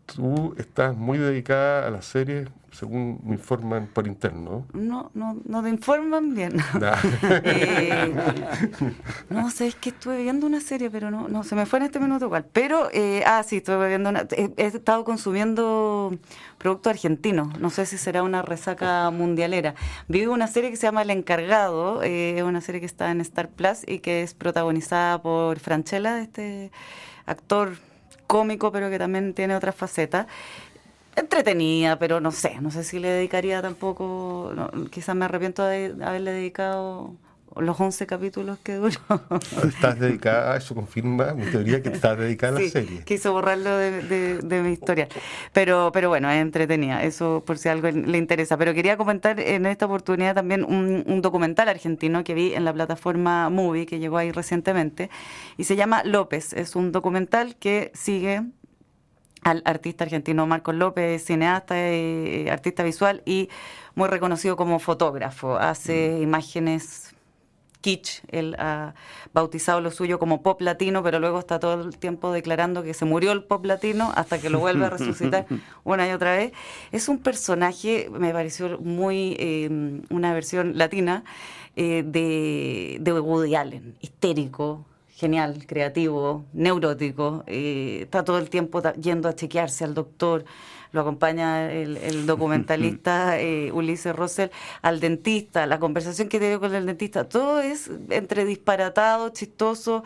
Tú 0.07 0.55
estás 0.57 0.97
muy 0.97 1.19
dedicada 1.19 1.89
a 1.89 1.91
las 1.91 2.05
series, 2.07 2.49
según 2.71 3.21
me 3.25 3.35
informan 3.35 3.89
por 3.89 4.07
interno. 4.07 4.65
No, 4.73 5.11
no, 5.15 5.37
no 5.45 5.63
te 5.65 5.69
informan 5.69 6.33
bien. 6.33 6.57
eh, 7.43 8.15
no, 9.29 9.51
sé, 9.51 9.67
es 9.67 9.75
que 9.75 9.89
estuve 9.91 10.23
viendo 10.23 10.47
una 10.47 10.61
serie, 10.61 10.91
pero 10.91 11.11
no, 11.11 11.27
no, 11.29 11.43
se 11.43 11.57
me 11.57 11.67
fue 11.67 11.81
en 11.81 11.87
este 11.87 11.99
minuto 11.99 12.27
igual. 12.27 12.47
Pero, 12.53 12.89
eh, 12.93 13.25
ah, 13.27 13.43
sí, 13.43 13.57
estuve 13.57 13.89
viendo 13.89 14.11
una. 14.11 14.27
He, 14.31 14.53
estado 14.57 15.05
consumiendo 15.05 16.17
producto 16.59 16.89
argentino. 16.89 17.53
No 17.59 17.71
sé 17.71 17.85
si 17.85 17.99
será 17.99 18.23
una 18.23 18.43
resaca 18.43 19.11
mundialera. 19.11 19.75
Vi 20.07 20.27
una 20.27 20.47
serie 20.47 20.71
que 20.71 20.77
se 20.77 20.87
llama 20.87 21.03
El 21.03 21.11
Encargado, 21.11 22.03
eh, 22.05 22.39
es 22.39 22.45
una 22.45 22.61
serie 22.61 22.81
que 22.81 22.87
está 22.87 23.11
en 23.11 23.21
Star 23.23 23.49
Plus 23.49 23.79
y 23.87 23.99
que 23.99 24.23
es 24.23 24.35
protagonizada 24.35 25.21
por 25.21 25.59
Franchella, 25.59 26.21
este 26.21 26.71
actor 27.27 27.77
cómico, 28.27 28.73
pero 28.73 28.91
que 28.91 28.99
también 28.99 29.35
tiene 29.35 29.55
otras 29.55 29.75
facetas. 29.75 30.27
Entretenida, 31.15 31.99
pero 31.99 32.21
no 32.21 32.31
sé, 32.31 32.61
no 32.61 32.71
sé 32.71 32.85
si 32.85 32.99
le 32.99 33.09
dedicaría 33.09 33.63
tampoco, 33.63 34.53
quizás 34.91 35.17
me 35.17 35.25
arrepiento 35.25 35.65
de 35.65 35.95
haberle 36.05 36.33
dedicado 36.33 37.15
los 37.61 37.81
11 37.81 38.07
capítulos 38.07 38.59
que 38.63 38.75
duró. 38.75 38.99
Estás 39.69 39.99
dedicada, 39.99 40.57
eso 40.57 40.75
confirma 40.75 41.35
mi 41.35 41.47
teoría 41.47 41.83
que 41.83 41.89
estás 41.89 42.19
dedicada 42.19 42.59
a 42.59 42.61
la 42.61 42.69
serie. 42.69 43.03
Quiso 43.05 43.33
borrarlo 43.33 43.77
de, 43.77 44.61
mi 44.63 44.73
historia. 44.73 45.09
Pero, 45.53 45.91
pero 45.93 46.09
bueno, 46.09 46.31
es 46.31 46.41
entretenida, 46.41 47.03
eso 47.03 47.43
por 47.47 47.59
si 47.59 47.69
algo 47.69 47.91
le 47.91 48.19
interesa. 48.19 48.57
Pero 48.57 48.75
quería 48.75 48.97
comentar 48.97 49.41
en 49.41 49.67
esta 49.67 49.87
oportunidad 49.87 50.35
también 50.35 50.65
un, 50.65 51.23
documental 51.23 51.69
argentino 51.69 52.23
que 52.25 52.35
vi 52.35 52.55
en 52.55 52.65
la 52.65 52.73
plataforma 52.73 53.49
Movie, 53.51 53.87
que 53.87 53.99
llegó 53.99 54.19
ahí 54.19 54.31
recientemente, 54.31 55.11
y 55.57 55.65
se 55.65 55.77
llama 55.77 56.05
López. 56.05 56.53
Es 56.53 56.77
un 56.77 56.93
documental 56.93 57.57
que 57.57 57.91
sigue 57.95 58.43
al 59.43 59.63
artista 59.65 60.05
argentino 60.05 60.47
Marcos 60.47 60.75
López, 60.75 61.25
cineasta, 61.25 61.93
y, 61.93 62.49
artista 62.49 62.83
visual 62.83 63.23
y 63.25 63.49
muy 63.95 64.09
reconocido 64.09 64.57
como 64.57 64.79
fotógrafo. 64.79 65.57
Hace 65.57 66.17
mm. 66.19 66.23
imágenes 66.23 67.16
kitsch. 67.87 68.25
Él 68.33 68.57
ha 68.59 68.95
bautizado 69.33 69.81
lo 69.81 69.93
suyo 69.93 70.19
como 70.19 70.43
pop 70.43 70.61
latino, 70.61 71.05
pero 71.05 71.21
luego 71.21 71.39
está 71.39 71.61
todo 71.61 71.81
el 71.83 71.97
tiempo 71.99 72.33
declarando 72.33 72.83
que 72.83 72.95
se 72.95 73.05
murió 73.05 73.31
el 73.31 73.45
pop 73.45 73.65
latino 73.65 74.13
hasta 74.17 74.41
que 74.41 74.51
lo 74.51 74.59
vuelve 74.59 74.87
a 74.87 74.91
resucitar 74.91 75.47
una 75.85 76.09
y 76.09 76.11
otra 76.11 76.37
vez. 76.37 76.53
Es 76.91 77.09
un 77.09 77.19
personaje, 77.19 78.09
me 78.11 78.33
pareció 78.33 78.81
muy 78.81 79.37
eh, 79.39 80.03
una 80.11 80.35
versión 80.35 80.77
latina 80.77 81.23
eh, 81.77 82.03
de, 82.05 82.97
de 83.01 83.13
Woody 83.21 83.55
Allen, 83.55 83.95
histérico, 84.01 84.85
genial, 85.15 85.65
creativo, 85.67 86.45
neurótico, 86.53 87.45
eh, 87.47 88.01
está 88.03 88.25
todo 88.25 88.39
el 88.39 88.51
tiempo 88.51 88.83
yendo 89.01 89.29
a 89.29 89.35
chequearse 89.35 89.85
al 89.85 89.95
doctor, 89.95 90.45
lo 90.93 91.01
acompaña 91.01 91.73
el, 91.73 92.27
documentalista 92.27 93.39
eh, 93.41 93.71
Ulises 93.73 94.15
Rosell 94.15 94.51
al 94.83 95.01
dentista, 95.01 95.67
la 95.67 95.79
conversación 95.79 96.29
que 96.29 96.39
tiene 96.39 96.59
con 96.59 96.75
el 96.75 96.87
dentista, 96.87 97.29
todo 97.29 97.61
es 97.61 97.91
entre 98.11 98.45
disparatado, 98.45 99.29
chistoso. 99.31 100.05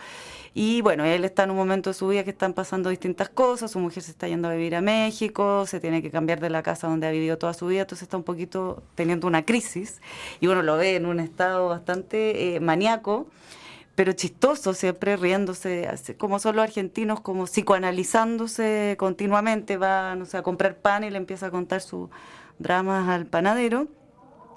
Y 0.52 0.80
bueno, 0.80 1.04
él 1.04 1.24
está 1.24 1.44
en 1.44 1.52
un 1.52 1.56
momento 1.56 1.90
de 1.90 1.94
su 1.94 2.08
vida 2.08 2.24
que 2.24 2.30
están 2.30 2.54
pasando 2.54 2.90
distintas 2.90 3.28
cosas, 3.28 3.70
su 3.70 3.78
mujer 3.78 4.02
se 4.02 4.10
está 4.10 4.26
yendo 4.26 4.48
a 4.48 4.52
vivir 4.52 4.74
a 4.74 4.80
México, 4.80 5.64
se 5.66 5.78
tiene 5.78 6.02
que 6.02 6.10
cambiar 6.10 6.40
de 6.40 6.50
la 6.50 6.62
casa 6.64 6.88
donde 6.88 7.06
ha 7.06 7.10
vivido 7.12 7.38
toda 7.38 7.54
su 7.54 7.68
vida, 7.68 7.82
entonces 7.82 8.02
está 8.02 8.16
un 8.16 8.24
poquito 8.24 8.82
teniendo 8.96 9.28
una 9.28 9.44
crisis 9.44 10.00
y 10.40 10.48
uno 10.48 10.62
lo 10.62 10.76
ve 10.76 10.96
en 10.96 11.06
un 11.06 11.20
estado 11.20 11.68
bastante 11.68 12.56
eh, 12.56 12.60
maníaco 12.60 13.28
pero 14.00 14.14
chistoso, 14.14 14.72
siempre 14.72 15.14
riéndose, 15.18 15.86
como 16.16 16.38
son 16.38 16.56
los 16.56 16.62
argentinos, 16.62 17.20
como 17.20 17.44
psicoanalizándose 17.44 18.96
continuamente, 18.98 19.76
va 19.76 20.16
no 20.16 20.24
sé, 20.24 20.38
a 20.38 20.42
comprar 20.42 20.78
pan 20.78 21.04
y 21.04 21.10
le 21.10 21.18
empieza 21.18 21.48
a 21.48 21.50
contar 21.50 21.82
sus 21.82 22.08
dramas 22.58 23.10
al 23.10 23.26
panadero, 23.26 23.88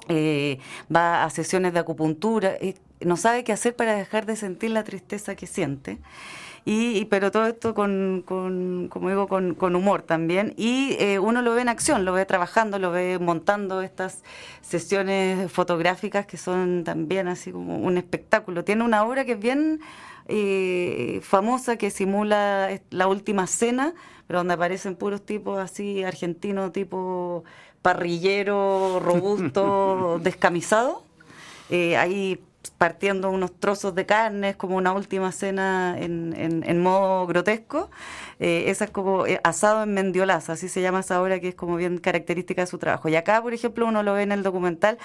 eh, 0.07 0.59
va 0.89 1.25
a 1.25 1.29
sesiones 1.29 1.73
de 1.73 1.79
acupuntura, 1.79 2.55
y 2.62 2.75
no 3.01 3.17
sabe 3.17 3.43
qué 3.43 3.51
hacer 3.51 3.75
para 3.75 3.95
dejar 3.95 4.25
de 4.25 4.38
sentir 4.38 4.71
la 4.71 4.85
tristeza 4.85 5.35
que 5.35 5.45
siente. 5.45 6.00
Y, 6.65 7.05
pero 7.05 7.29
todo 7.29 7.46
esto 7.46 7.74
con, 7.74 8.24
con 8.25 8.88
como 8.89 9.10
digo, 9.10 9.27
con, 9.27 9.53
con, 9.53 9.75
humor 9.75 10.01
también. 10.03 10.53
Y 10.55 10.96
eh, 11.00 11.20
uno 11.20 11.41
lo 11.41 11.53
ve 11.53 11.62
en 11.62 11.70
acción, 11.70 12.05
lo 12.05 12.13
ve 12.13 12.25
trabajando, 12.25 12.79
lo 12.79 12.91
ve 12.91 13.20
montando 13.20 13.82
estas 13.82 14.24
sesiones 14.62 15.51
fotográficas 15.51 16.25
que 16.25 16.38
son 16.38 16.84
también 16.86 17.27
así 17.27 17.51
como 17.51 17.77
un 17.77 17.98
espectáculo. 17.98 18.63
Tiene 18.63 18.84
una 18.86 19.03
obra 19.03 19.25
que 19.25 19.34
es 19.34 19.39
bien 19.39 19.82
eh, 20.29 21.20
famosa 21.22 21.75
que 21.75 21.91
simula 21.91 22.70
la 22.91 23.08
última 23.08 23.46
cena, 23.46 23.93
pero 24.27 24.39
donde 24.39 24.53
aparecen 24.53 24.96
puros 24.96 25.25
tipos 25.25 25.60
así 25.60 26.03
argentinos, 26.03 26.72
tipo 26.72 27.43
parrillero, 27.82 29.01
robusto, 29.01 30.20
descamisado. 30.24 31.03
Eh, 31.70 31.98
hay 31.98 32.39
partiendo 32.83 33.31
unos 33.31 33.57
trozos 33.61 33.95
de 33.95 34.05
carne, 34.05 34.55
como 34.55 34.75
una 34.75 34.91
última 34.91 35.31
cena 35.31 35.95
en, 35.97 36.33
en, 36.35 36.81
modo 36.81 37.25
grotesco. 37.25 37.89
Eh, 38.41 38.65
esa 38.67 38.83
es 38.83 38.91
como 38.91 39.25
eh, 39.25 39.39
asado 39.45 39.83
en 39.83 39.93
mendiolaza, 39.93 40.51
así 40.51 40.67
se 40.67 40.81
llama 40.81 40.99
esa 40.99 41.21
obra 41.21 41.39
que 41.39 41.47
es 41.47 41.55
como 41.55 41.77
bien 41.77 41.97
característica 41.97 42.59
de 42.59 42.67
su 42.67 42.79
trabajo. 42.79 43.07
Y 43.07 43.15
acá, 43.15 43.41
por 43.41 43.53
ejemplo, 43.53 43.85
uno 43.85 44.03
lo 44.03 44.15
ve 44.15 44.23
en 44.23 44.33
el 44.33 44.43
documental 44.43 44.97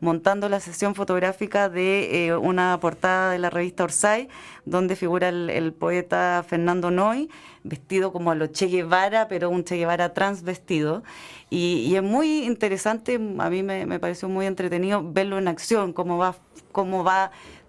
montando 0.00 0.48
la 0.48 0.60
sesión 0.60 0.94
fotográfica 0.94 1.68
de 1.68 2.28
eh, 2.28 2.34
una 2.34 2.80
portada 2.80 3.32
de 3.32 3.38
la 3.38 3.50
revista 3.50 3.84
Orsay, 3.84 4.30
donde 4.64 4.96
figura 4.96 5.28
el, 5.28 5.74
poeta 5.74 6.42
Fernando 6.48 6.90
Noy, 6.90 7.28
vestido 7.64 8.12
como 8.12 8.30
a 8.30 8.34
lo 8.34 8.46
Che 8.46 8.68
Guevara, 8.68 9.28
pero 9.28 9.50
un 9.50 9.62
Che 9.62 9.76
Guevara 9.76 10.14
transvestido. 10.14 11.02
Y, 11.50 11.84
y 11.86 11.96
es 11.96 12.02
muy 12.02 12.44
interesante, 12.44 13.16
a 13.16 13.50
mí 13.50 13.62
me, 13.62 13.84
me 13.84 14.00
pareció 14.00 14.26
muy 14.30 14.46
entretenido 14.46 15.02
verlo 15.04 15.36
en 15.36 15.48
acción, 15.48 15.92
cómo 15.92 16.16
va 16.16 16.34
cómo 16.76 17.04
va, 17.04 17.25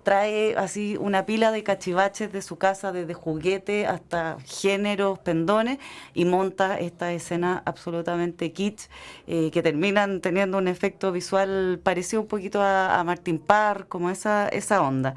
trae 0.07 0.55
así 0.55 0.95
una 0.97 1.25
pila 1.25 1.51
de 1.51 1.63
cachivaches 1.63 2.31
de 2.31 2.41
su 2.41 2.55
casa, 2.55 2.93
desde 2.93 3.13
juguete 3.13 3.87
hasta 3.87 4.37
géneros, 4.45 5.19
pendones, 5.19 5.79
y 6.13 6.23
monta 6.23 6.79
esta 6.79 7.11
escena 7.11 7.61
absolutamente 7.65 8.53
kitsch, 8.53 8.87
eh, 9.27 9.51
que 9.51 9.61
terminan 9.61 10.21
teniendo 10.21 10.59
un 10.59 10.69
efecto 10.69 11.11
visual 11.11 11.81
parecido 11.83 12.21
un 12.21 12.29
poquito 12.29 12.61
a, 12.61 13.03
Martin 13.03 13.37
Parr, 13.37 13.87
como 13.89 14.09
esa, 14.09 14.47
esa 14.47 14.81
onda. 14.81 15.13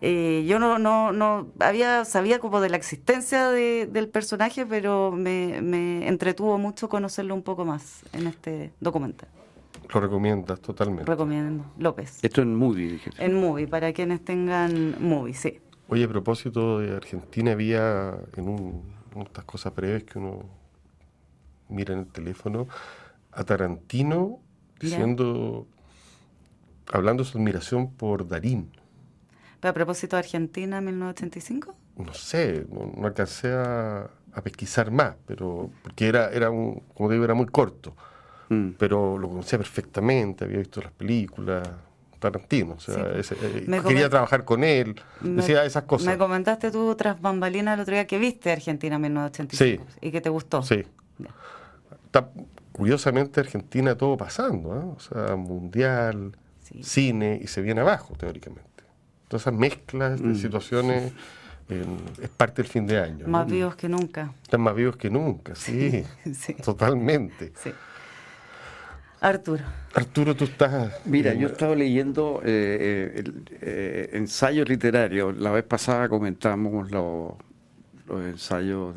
Eh, 0.00 0.44
yo 0.44 0.58
no, 0.58 0.76
no, 0.80 1.12
no 1.12 1.46
había, 1.60 2.04
sabía 2.04 2.40
como 2.40 2.60
de 2.60 2.68
la 2.68 2.76
existencia 2.76 3.50
del 3.50 4.08
personaje, 4.08 4.66
pero 4.66 5.12
me, 5.12 5.62
me 5.62 6.08
entretuvo 6.08 6.58
mucho 6.58 6.88
conocerlo 6.88 7.36
un 7.36 7.42
poco 7.42 7.64
más 7.64 8.02
en 8.12 8.26
este 8.26 8.72
documental. 8.80 9.28
Lo 9.92 10.00
recomiendas 10.00 10.60
totalmente. 10.60 11.04
Recomiendo, 11.04 11.64
López. 11.78 12.18
Esto 12.22 12.42
en 12.42 12.54
movie, 12.54 12.92
dije. 12.92 13.10
En 13.18 13.40
movie, 13.40 13.66
para 13.66 13.92
quienes 13.92 14.24
tengan 14.24 14.96
movie, 15.00 15.34
sí. 15.34 15.60
Oye, 15.88 16.04
a 16.04 16.08
propósito 16.08 16.78
de 16.78 16.96
Argentina, 16.96 17.52
había 17.52 18.16
en 18.36 18.48
un, 18.48 18.94
estas 19.20 19.44
cosas 19.44 19.74
breves 19.74 20.04
que 20.04 20.18
uno 20.18 20.44
mira 21.68 21.94
en 21.94 22.00
el 22.00 22.06
teléfono 22.06 22.68
a 23.32 23.44
Tarantino 23.44 24.40
diciendo, 24.80 25.66
hablando 26.92 27.24
de 27.24 27.30
su 27.30 27.38
admiración 27.38 27.92
por 27.92 28.26
Darín. 28.26 28.70
¿Pero 29.60 29.70
a 29.70 29.74
propósito 29.74 30.16
de 30.16 30.20
Argentina, 30.20 30.80
1985? 30.80 31.74
No 31.98 32.14
sé, 32.14 32.66
no, 32.68 33.06
alcancé 33.06 33.52
a, 33.52 34.10
a, 34.32 34.42
pesquisar 34.42 34.90
más, 34.90 35.14
pero 35.26 35.70
porque 35.82 36.08
era, 36.08 36.30
era 36.30 36.50
un, 36.50 36.82
como 36.94 37.10
digo, 37.10 37.24
era 37.24 37.34
muy 37.34 37.46
corto. 37.46 37.94
Mm. 38.52 38.74
pero 38.78 39.16
lo 39.18 39.28
conocía 39.28 39.58
perfectamente, 39.58 40.44
había 40.44 40.58
visto 40.58 40.80
las 40.82 40.92
películas, 40.92 41.66
Tarantino, 42.18 42.74
o 42.74 42.80
sea, 42.80 43.14
eh, 43.16 43.80
quería 43.82 44.08
trabajar 44.08 44.44
con 44.44 44.62
él, 44.62 45.00
decía 45.20 45.64
esas 45.64 45.84
cosas. 45.84 46.06
Me 46.06 46.18
comentaste 46.18 46.70
tú 46.70 46.94
tras 46.94 47.20
bambalinas 47.20 47.74
el 47.74 47.80
otro 47.80 47.94
día 47.94 48.06
que 48.06 48.18
viste 48.18 48.52
Argentina 48.52 48.96
1985 48.98 49.84
sí, 49.90 49.98
y 50.00 50.10
que 50.12 50.20
te 50.20 50.28
gustó. 50.28 50.62
Sí. 50.62 50.84
Está, 52.04 52.28
curiosamente 52.70 53.40
Argentina 53.40 53.96
todo 53.96 54.16
pasando, 54.16 54.76
¿eh? 54.76 54.94
o 54.96 55.00
sea, 55.00 55.34
mundial, 55.34 56.36
cine 56.82 57.40
y 57.42 57.48
se 57.48 57.60
viene 57.60 57.80
abajo 57.80 58.14
teóricamente. 58.16 58.84
Todas 59.26 59.42
esas 59.42 59.54
mezclas 59.54 60.20
de 60.20 60.28
mm. 60.28 60.36
situaciones 60.36 61.12
es 62.20 62.28
parte 62.28 62.62
del 62.62 62.70
fin 62.70 62.86
de 62.86 62.98
año. 62.98 63.26
Más 63.26 63.46
vivos 63.46 63.74
que 63.76 63.88
nunca. 63.88 64.32
Están 64.42 64.60
más 64.60 64.74
vivos 64.74 64.96
que 64.96 65.10
nunca, 65.10 65.54
sí, 65.54 66.04
sí. 66.34 66.54
totalmente. 66.64 67.52
Sí. 67.56 67.72
Arturo. 69.22 69.62
Arturo, 69.94 70.34
tú 70.34 70.44
estás... 70.44 71.00
Mira, 71.04 71.32
yo 71.32 71.46
he 71.46 71.52
estado 71.52 71.76
leyendo 71.76 72.42
eh, 72.44 73.12
eh, 73.14 73.32
eh, 73.60 74.10
ensayos 74.14 74.68
literarios. 74.68 75.38
La 75.38 75.52
vez 75.52 75.62
pasada 75.62 76.08
comentamos 76.08 76.90
los, 76.90 77.34
ensayos 78.26 78.96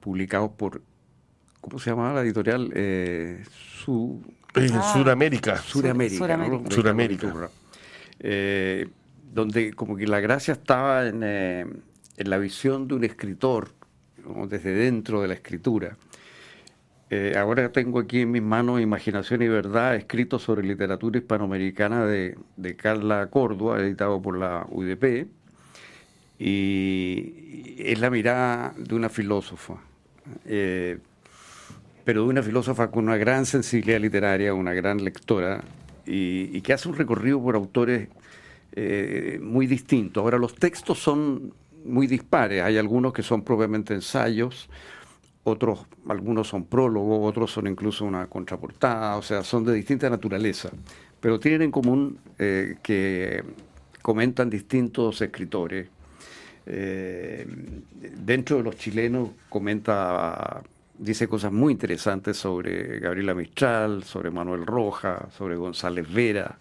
publicados 0.00 0.50
por, 0.56 0.82
¿cómo 1.60 1.78
se 1.78 1.90
llamaba 1.90 2.14
la 2.14 2.22
editorial? 2.22 2.72
Su, 3.78 4.20
en 4.56 4.74
ah. 4.74 4.92
Suramérica. 4.92 5.56
Suramérica. 5.58 6.68
Suramérica. 6.68 7.50
donde 9.32 9.72
como 9.74 9.96
que 9.96 10.08
la 10.08 10.18
gracia 10.18 10.50
estaba 10.50 11.06
en, 11.06 11.22
en 11.22 12.30
la 12.30 12.38
visión 12.38 12.88
de 12.88 12.94
un 12.96 13.04
escritor, 13.04 13.70
desde 14.48 14.74
dentro 14.74 15.22
de 15.22 15.28
la 15.28 15.34
escritura. 15.34 15.96
Eh, 17.14 17.34
ahora 17.36 17.70
tengo 17.70 17.98
aquí 17.98 18.22
en 18.22 18.30
mis 18.30 18.40
manos 18.40 18.80
Imaginación 18.80 19.42
y 19.42 19.48
Verdad, 19.48 19.96
escrito 19.96 20.38
sobre 20.38 20.66
literatura 20.66 21.18
hispanoamericana 21.18 22.06
de, 22.06 22.36
Carla 22.78 23.26
Córdoba, 23.26 23.80
editado 23.80 24.22
por 24.22 24.38
la 24.38 24.66
UDP. 24.70 25.26
Y 26.38 27.74
es 27.76 28.00
la 28.00 28.08
mirada 28.08 28.72
de 28.78 28.94
una 28.94 29.10
filósofa, 29.10 29.74
eh, 30.46 31.00
pero 32.02 32.22
de 32.22 32.28
una 32.28 32.42
filósofa 32.42 32.90
con 32.90 33.04
una 33.04 33.18
gran 33.18 33.44
sensibilidad 33.44 34.00
literaria, 34.00 34.54
una 34.54 34.72
gran 34.72 35.04
lectora, 35.04 35.62
y, 36.06 36.62
que 36.62 36.72
hace 36.72 36.88
un 36.88 36.96
recorrido 36.96 37.42
por 37.42 37.56
autores 37.56 38.08
eh, 38.74 39.38
muy 39.42 39.66
distintos. 39.66 40.22
Ahora, 40.22 40.38
los 40.38 40.54
textos 40.54 40.98
son 40.98 41.52
muy 41.84 42.06
dispares, 42.06 42.62
hay 42.62 42.78
algunos 42.78 43.12
que 43.12 43.22
son 43.22 43.42
propiamente 43.42 43.92
ensayos, 43.92 44.70
otros, 45.44 45.86
algunos 46.08 46.48
son 46.48 46.64
prólogos, 46.64 47.28
otros 47.28 47.50
son 47.50 47.66
incluso 47.66 48.04
una 48.04 48.26
contraportada, 48.26 49.16
o 49.16 49.22
sea, 49.22 49.42
son 49.42 49.64
de 49.64 49.74
distinta 49.74 50.08
naturaleza, 50.08 50.70
pero 51.20 51.40
tienen 51.40 51.62
en 51.62 51.70
común 51.70 52.18
eh, 52.38 52.76
que 52.82 53.42
comentan 54.02 54.50
distintos 54.50 55.20
escritores. 55.20 55.88
Eh, 56.64 57.44
dentro 58.24 58.58
de 58.58 58.62
los 58.62 58.76
chilenos 58.76 59.30
comenta, 59.48 60.62
dice 60.96 61.26
cosas 61.26 61.52
muy 61.52 61.72
interesantes 61.72 62.36
sobre 62.36 63.00
Gabriela 63.00 63.34
Mistral, 63.34 64.04
sobre 64.04 64.30
Manuel 64.30 64.64
Roja, 64.64 65.28
sobre 65.36 65.56
González 65.56 66.12
Vera, 66.12 66.56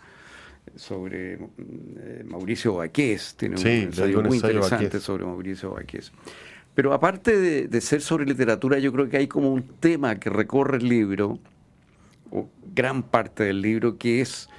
sobre 0.75 1.33
eh, 1.33 2.23
Mauricio 2.25 2.75
Baqués, 2.75 3.35
tiene 3.37 3.59
un 3.59 3.67
ensayo 3.67 4.23
muy 4.23 4.37
interesante 4.37 4.99
sobre 4.99 5.25
Mauricio 5.25 5.71
Baqués. 5.71 6.11
Pero 6.73 6.93
aparte 6.93 7.67
de, 7.67 7.81
ser 7.81 8.01
sobre 8.01 8.25
literatura, 8.25 8.79
yo 8.79 8.93
creo 8.93 9.09
que 9.09 9.17
hay 9.17 9.27
como 9.27 9.51
un 9.51 9.63
tema 9.63 10.15
que 10.15 10.29
recorre 10.29 10.77
el 10.77 10.87
libro, 10.87 11.39
o 12.31 12.49
gran 12.73 13.03
parte 13.03 13.43
del 13.43 13.61
libro, 13.61 13.97
que 13.97 14.21
es 14.21 14.49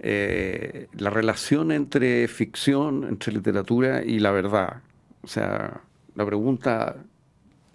eh, 0.00 0.88
la 0.94 1.10
relación 1.10 1.70
entre 1.70 2.26
ficción, 2.26 3.04
entre 3.04 3.32
literatura 3.32 4.04
y 4.04 4.18
la 4.18 4.32
verdad. 4.32 4.82
O 5.22 5.28
sea, 5.28 5.80
la 6.14 6.26
pregunta 6.26 6.96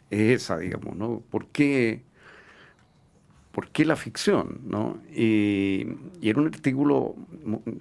es 0.10 0.44
esa, 0.44 0.58
digamos, 0.58 0.96
¿no? 0.96 1.24
¿Por 1.30 1.48
qué, 1.48 2.02
¿por 3.52 3.70
qué 3.70 3.86
la 3.86 3.96
ficción? 3.96 4.60
¿no? 4.66 5.02
Y, 5.14 5.88
y, 6.22 6.30
en 6.30 6.40
un 6.40 6.48
artículo 6.48 7.16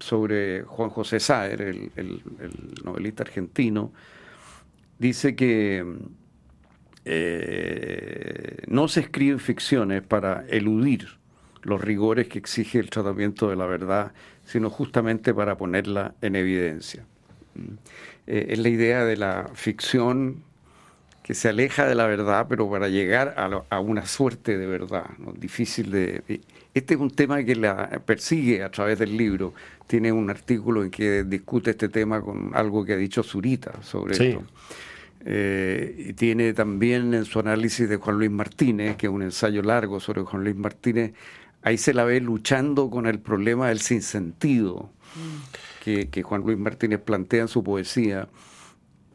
sobre 0.00 0.62
Juan 0.62 0.90
José 0.90 1.20
Saer, 1.20 1.60
el, 1.62 1.90
el, 1.96 2.22
novelista 2.84 3.22
argentino, 3.22 3.92
dice 4.98 5.36
que 5.36 5.84
eh, 7.04 8.62
no 8.66 8.88
se 8.88 9.00
escriben 9.00 9.40
ficciones 9.40 10.02
para 10.02 10.44
eludir 10.48 11.18
los 11.62 11.80
rigores 11.80 12.28
que 12.28 12.38
exige 12.38 12.78
el 12.78 12.90
tratamiento 12.90 13.50
de 13.50 13.56
la 13.56 13.66
verdad, 13.66 14.12
sino 14.44 14.70
justamente 14.70 15.34
para 15.34 15.56
ponerla 15.56 16.14
en 16.20 16.36
evidencia. 16.36 17.04
Mm. 17.54 17.74
Eh, 18.26 18.46
es 18.50 18.58
la 18.58 18.68
idea 18.68 19.04
de 19.04 19.16
la 19.16 19.50
ficción 19.54 20.42
que 21.22 21.34
se 21.34 21.48
aleja 21.48 21.86
de 21.86 21.94
la 21.94 22.06
verdad, 22.06 22.46
pero 22.48 22.70
para 22.70 22.88
llegar 22.88 23.34
a, 23.70 23.80
una 23.80 24.06
suerte 24.06 24.56
de 24.56 24.66
verdad, 24.66 25.04
difícil 25.38 25.90
de... 25.90 26.22
Este 26.74 26.94
es 26.94 27.00
un 27.00 27.10
tema 27.10 27.42
que 27.42 27.56
la 27.56 28.02
persigue 28.04 28.62
a 28.62 28.70
través 28.70 28.98
del 28.98 29.16
libro. 29.16 29.54
Tiene 29.86 30.12
un 30.12 30.30
artículo 30.30 30.84
en 30.84 30.90
que 30.90 31.24
discute 31.24 31.70
este 31.70 31.88
tema 31.88 32.20
con 32.20 32.50
algo 32.54 32.84
que 32.84 32.92
ha 32.92 32.96
dicho 32.96 33.22
Zurita 33.22 33.82
sobre 33.82 34.12
esto. 34.14 34.44
Eh, 35.24 36.06
y 36.08 36.12
tiene 36.12 36.52
también 36.52 37.12
en 37.14 37.24
su 37.24 37.40
análisis 37.40 37.88
de 37.88 37.96
Juan 37.96 38.18
Luis 38.18 38.30
Martínez, 38.30 38.96
que 38.96 39.06
es 39.06 39.12
un 39.12 39.22
ensayo 39.22 39.62
largo 39.62 39.98
sobre 39.98 40.22
Juan 40.22 40.44
Luis 40.44 40.56
Martínez, 40.56 41.12
ahí 41.62 41.76
se 41.76 41.92
la 41.92 42.04
ve 42.04 42.20
luchando 42.20 42.88
con 42.88 43.06
el 43.06 43.18
problema 43.18 43.68
del 43.68 43.80
sinsentido 43.80 44.90
mm. 45.16 45.84
que, 45.84 46.08
que 46.08 46.22
Juan 46.22 46.42
Luis 46.42 46.58
Martínez 46.58 47.00
plantea 47.00 47.42
en 47.42 47.48
su 47.48 47.64
poesía 47.64 48.28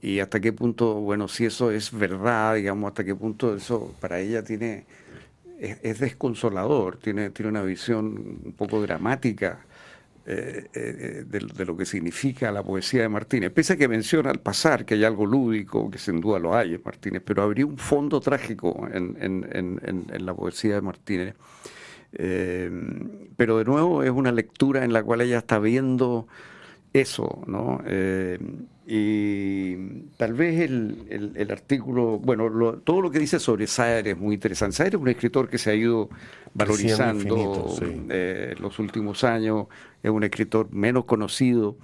y 0.03 0.19
hasta 0.19 0.41
qué 0.41 0.51
punto, 0.51 0.95
bueno, 0.95 1.29
si 1.29 1.45
eso 1.45 1.71
es 1.71 1.93
verdad, 1.93 2.55
digamos, 2.55 2.89
hasta 2.89 3.05
qué 3.05 3.15
punto 3.15 3.55
eso 3.55 3.95
para 4.01 4.19
ella 4.19 4.43
tiene, 4.43 4.85
es, 5.59 5.99
desconsolador, 5.99 6.97
tiene, 6.97 7.29
tiene 7.29 7.49
una 7.49 7.63
visión 7.63 8.41
un 8.45 8.53
poco 8.53 8.81
dramática 8.81 9.65
eh, 10.25 10.69
eh, 10.73 11.23
de, 11.27 11.65
lo 11.65 11.75
que 11.75 11.85
significa 11.85 12.51
la 12.51 12.63
poesía 12.63 13.01
de 13.01 13.09
Martínez. 13.09 13.51
Pese 13.51 13.73
a 13.73 13.77
que 13.77 13.87
menciona 13.87 14.29
al 14.29 14.39
pasar 14.39 14.85
que 14.85 14.93
hay 14.93 15.03
algo 15.03 15.25
lúdico, 15.25 15.91
que 15.91 15.97
sin 15.97 16.21
duda 16.21 16.39
lo 16.39 16.55
hay 16.55 16.75
en 16.75 16.81
Martínez, 16.83 17.21
pero 17.25 17.43
habría 17.43 17.65
un 17.65 17.77
fondo 17.77 18.21
trágico 18.21 18.87
en, 18.93 19.17
en, 19.19 20.25
la 20.25 20.33
poesía 20.33 20.75
de 20.75 20.81
Martínez. 20.81 21.35
Eh, 22.13 22.71
pero 23.35 23.57
de 23.57 23.65
nuevo 23.65 24.03
es 24.03 24.11
una 24.11 24.31
lectura 24.31 24.85
en 24.85 24.93
la 24.93 25.03
cual 25.03 25.21
ella 25.21 25.39
está 25.39 25.59
viendo 25.59 26.27
eso, 26.93 27.41
¿no? 27.47 27.81
Y 28.85 29.75
tal 30.17 30.33
vez 30.33 30.59
el, 30.59 31.31
el, 31.35 31.51
artículo, 31.51 32.19
bueno, 32.19 32.49
todo 32.83 33.01
lo 33.01 33.11
que 33.11 33.19
dice 33.19 33.39
sobre 33.39 33.65
Saer 33.65 34.09
es 34.09 34.17
muy 34.17 34.35
interesante. 34.35 34.75
Saer 34.75 34.95
es 34.95 35.01
un 35.01 35.07
escritor 35.07 35.47
que 35.47 35.57
se 35.57 35.71
ha 35.71 35.73
ido 35.73 36.09
valorizando 36.53 37.77
en 37.81 38.07
eh, 38.09 38.55
los 38.59 38.79
últimos 38.79 39.23
años, 39.23 39.67
es 40.01 40.11
un 40.11 40.23
escritor 40.25 40.69
menos 40.73 41.05
conocido, 41.05 41.77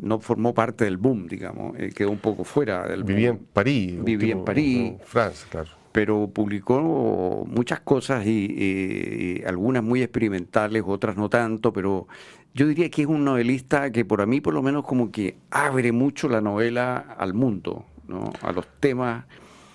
no 0.00 0.20
formó 0.20 0.52
parte 0.52 0.84
del 0.84 0.98
boom, 0.98 1.28
digamos, 1.28 1.78
eh, 1.78 1.92
quedó 1.96 2.10
un 2.10 2.18
poco 2.18 2.44
fuera 2.44 2.86
del 2.86 3.04
Vivía 3.04 3.30
en 3.30 3.38
París. 3.38 4.04
Vivía 4.04 4.32
en 4.32 4.44
París. 4.44 4.92
Francia, 5.06 5.46
claro. 5.50 5.70
Pero 5.92 6.28
publicó 6.28 7.46
muchas 7.48 7.80
cosas 7.80 8.24
y 8.26 9.42
algunas 9.46 9.82
muy 9.82 10.02
experimentales, 10.02 10.82
otras 10.86 11.16
no 11.16 11.30
tanto, 11.30 11.72
pero 11.72 12.06
yo 12.54 12.66
diría 12.66 12.90
que 12.90 13.02
es 13.02 13.08
un 13.08 13.24
novelista 13.24 13.90
que 13.90 14.04
por 14.04 14.20
a 14.20 14.26
mí 14.26 14.40
por 14.40 14.54
lo 14.54 14.62
menos 14.62 14.84
como 14.84 15.10
que 15.10 15.36
abre 15.50 15.92
mucho 15.92 16.28
la 16.28 16.40
novela 16.40 16.96
al 17.18 17.34
mundo, 17.34 17.84
¿no? 18.06 18.32
a 18.42 18.52
los 18.52 18.66
temas. 18.80 19.24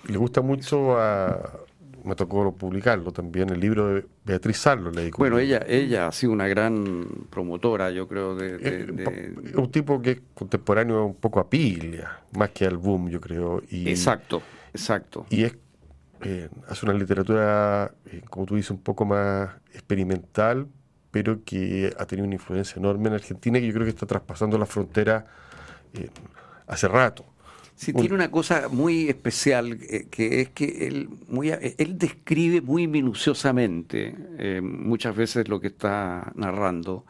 Le 0.06 0.18
gusta 0.18 0.42
mucho 0.42 0.98
a, 0.98 1.64
me 2.04 2.14
tocó 2.14 2.52
publicarlo 2.52 3.10
también, 3.12 3.48
el 3.50 3.60
libro 3.60 3.94
de 3.94 4.06
Beatriz 4.24 4.58
Sarlo. 4.58 4.90
Le 4.90 5.10
bueno, 5.16 5.38
ella, 5.38 5.64
ella 5.66 6.08
ha 6.08 6.12
sido 6.12 6.32
una 6.32 6.46
gran 6.46 7.06
promotora, 7.30 7.90
yo 7.90 8.06
creo, 8.06 8.36
de... 8.36 9.52
un 9.56 9.70
tipo 9.70 10.00
que 10.02 10.10
es 10.10 10.20
contemporáneo 10.34 11.06
un 11.06 11.14
poco 11.14 11.40
a 11.40 11.48
Piglia, 11.48 12.20
más 12.36 12.50
que 12.50 12.66
al 12.66 12.76
boom, 12.76 13.08
yo 13.08 13.20
creo. 13.20 13.62
Y, 13.70 13.88
exacto, 13.88 14.42
exacto. 14.72 15.26
Y 15.30 15.44
es 15.44 15.56
eh, 16.22 16.48
hace 16.68 16.86
una 16.86 16.94
literatura, 16.94 17.92
eh, 18.06 18.22
como 18.28 18.46
tú 18.46 18.56
dices, 18.56 18.70
un 18.70 18.78
poco 18.78 19.04
más 19.04 19.50
experimental, 19.72 20.66
pero 21.14 21.44
que 21.44 21.94
ha 21.96 22.06
tenido 22.06 22.26
una 22.26 22.34
influencia 22.34 22.74
enorme 22.76 23.06
en 23.06 23.14
Argentina 23.14 23.56
y 23.56 23.60
que 23.60 23.66
yo 23.68 23.74
creo 23.74 23.84
que 23.84 23.90
está 23.90 24.04
traspasando 24.04 24.58
la 24.58 24.66
frontera 24.66 25.24
eh, 25.92 26.08
hace 26.66 26.88
rato. 26.88 27.24
Sí, 27.76 27.92
tiene 27.92 28.16
una 28.16 28.32
cosa 28.32 28.66
muy 28.68 29.08
especial, 29.08 29.78
eh, 29.80 30.08
que 30.10 30.40
es 30.40 30.48
que 30.48 30.88
él, 30.88 31.08
muy, 31.28 31.50
él 31.50 31.98
describe 31.98 32.62
muy 32.62 32.88
minuciosamente 32.88 34.12
eh, 34.38 34.60
muchas 34.60 35.14
veces 35.14 35.46
lo 35.48 35.60
que 35.60 35.68
está 35.68 36.32
narrando, 36.34 37.04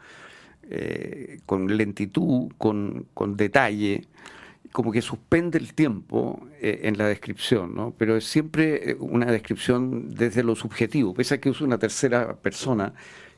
con 1.47 1.77
lentitud, 1.77 2.51
con, 2.59 3.07
con, 3.13 3.37
detalle, 3.37 4.05
como 4.71 4.91
que 4.91 5.01
suspende 5.01 5.57
el 5.59 5.73
tiempo 5.73 6.47
en 6.59 6.97
la 6.97 7.07
descripción, 7.07 7.75
¿no? 7.75 7.93
pero 7.95 8.17
es 8.17 8.25
siempre 8.25 8.97
una 8.99 9.31
descripción 9.31 10.15
desde 10.15 10.43
lo 10.43 10.55
subjetivo, 10.55 11.13
pese 11.13 11.35
a 11.35 11.37
que 11.39 11.51
usa 11.51 11.67
una 11.67 11.77
tercera 11.77 12.35
persona 12.35 12.93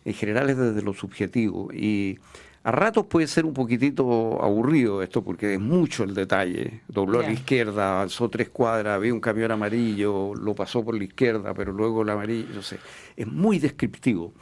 en 0.08 0.14
general 0.14 0.50
es 0.50 0.58
desde 0.58 0.82
lo 0.82 0.94
subjetivo. 0.94 1.70
Y 1.74 2.18
a 2.64 2.72
ratos 2.72 3.08
puede 3.08 3.28
ser 3.28 3.46
un 3.46 3.54
poquitito 3.54 4.42
aburrido 4.42 5.04
esto 5.04 5.22
porque 5.22 5.56
es 5.56 5.60
mucho 5.60 6.06
el 6.06 6.14
detalle. 6.14 6.82
Dobló 6.88 7.20
a 7.20 7.24
la 7.24 7.34
izquierda, 7.34 7.96
avanzó 7.96 8.30
tres 8.30 8.48
cuadras, 8.48 9.02
vio 9.02 9.14
un 9.14 9.20
camión 9.20 9.52
amarillo, 9.52 10.34
lo 10.34 10.56
pasó 10.56 10.84
por 10.84 10.98
la 10.98 11.04
izquierda, 11.04 11.54
pero 11.54 11.74
luego 11.74 12.04
el 12.04 12.10
amarillo, 12.10 12.48
no 12.56 12.62
sé. 12.62 12.78
Es 13.18 13.28
muy 13.28 13.60
descriptivo. 13.60 14.34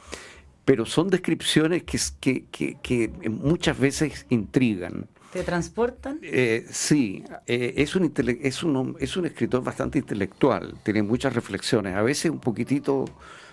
Pero 0.64 0.86
son 0.86 1.08
descripciones 1.08 1.82
que, 1.82 1.98
que, 2.20 2.76
que, 2.80 3.10
muchas 3.28 3.76
veces 3.76 4.24
intrigan. 4.28 5.08
¿Te 5.32 5.42
transportan? 5.42 6.20
Eh, 6.22 6.64
sí, 6.70 7.24
eh, 7.48 7.74
es, 7.76 7.96
un 7.96 8.12
es, 8.40 8.62
un, 8.62 8.96
es 9.00 9.16
un 9.16 9.26
escritor 9.26 9.64
bastante 9.64 9.98
intelectual, 9.98 10.74
tiene 10.84 11.02
muchas 11.02 11.34
reflexiones, 11.34 11.96
a 11.96 12.02
veces 12.02 12.30
un 12.30 12.38
poquitito 12.38 13.04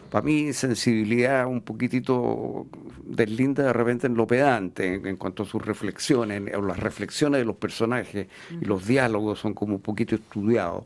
para 0.10 0.26
mí 0.26 0.54
sensibilidad 0.54 1.48
un 1.48 1.62
poquitito 1.62 2.68
deslinda 3.04 3.64
de 3.64 3.74
repente 3.74 4.08
en 4.08 4.16
lo 4.16 4.28
pedante 4.28 4.94
en, 4.94 5.18
cuanto 5.18 5.44
a 5.44 5.46
sus 5.46 5.62
reflexiones, 5.62 6.54
o 6.56 6.62
las 6.62 6.80
reflexiones 6.80 7.40
de 7.40 7.46
los 7.46 7.56
personajes 7.56 8.28
y 8.62 8.66
los 8.66 8.86
diálogos 8.88 9.40
son 9.40 9.54
como 9.54 9.76
un 9.76 9.82
poquito 9.82 10.16
estudiados. 10.16 10.86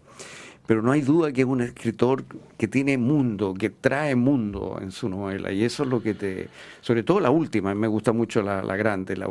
Pero 0.65 0.81
no 0.81 0.91
hay 0.91 1.01
duda 1.01 1.31
que 1.31 1.41
es 1.41 1.47
un 1.47 1.61
escritor 1.61 2.25
que 2.57 2.67
tiene 2.67 2.97
mundo, 2.97 3.53
que 3.53 3.69
trae 3.69 4.15
mundo 4.15 4.77
en 4.81 4.91
su 4.91 5.07
novela. 5.07 5.49
Y 5.53 5.63
eso 5.63 5.83
es 5.83 5.89
lo 5.89 6.03
que 6.03 6.13
te... 6.13 6.49
Sobre 6.81 7.03
todo 7.03 7.21
la 7.21 7.29
última, 7.29 7.73
me 7.73 7.87
gusta 7.87 8.11
mucho 8.11 8.41
la, 8.41 8.61
grande, 8.75 9.15
la, 9.15 9.27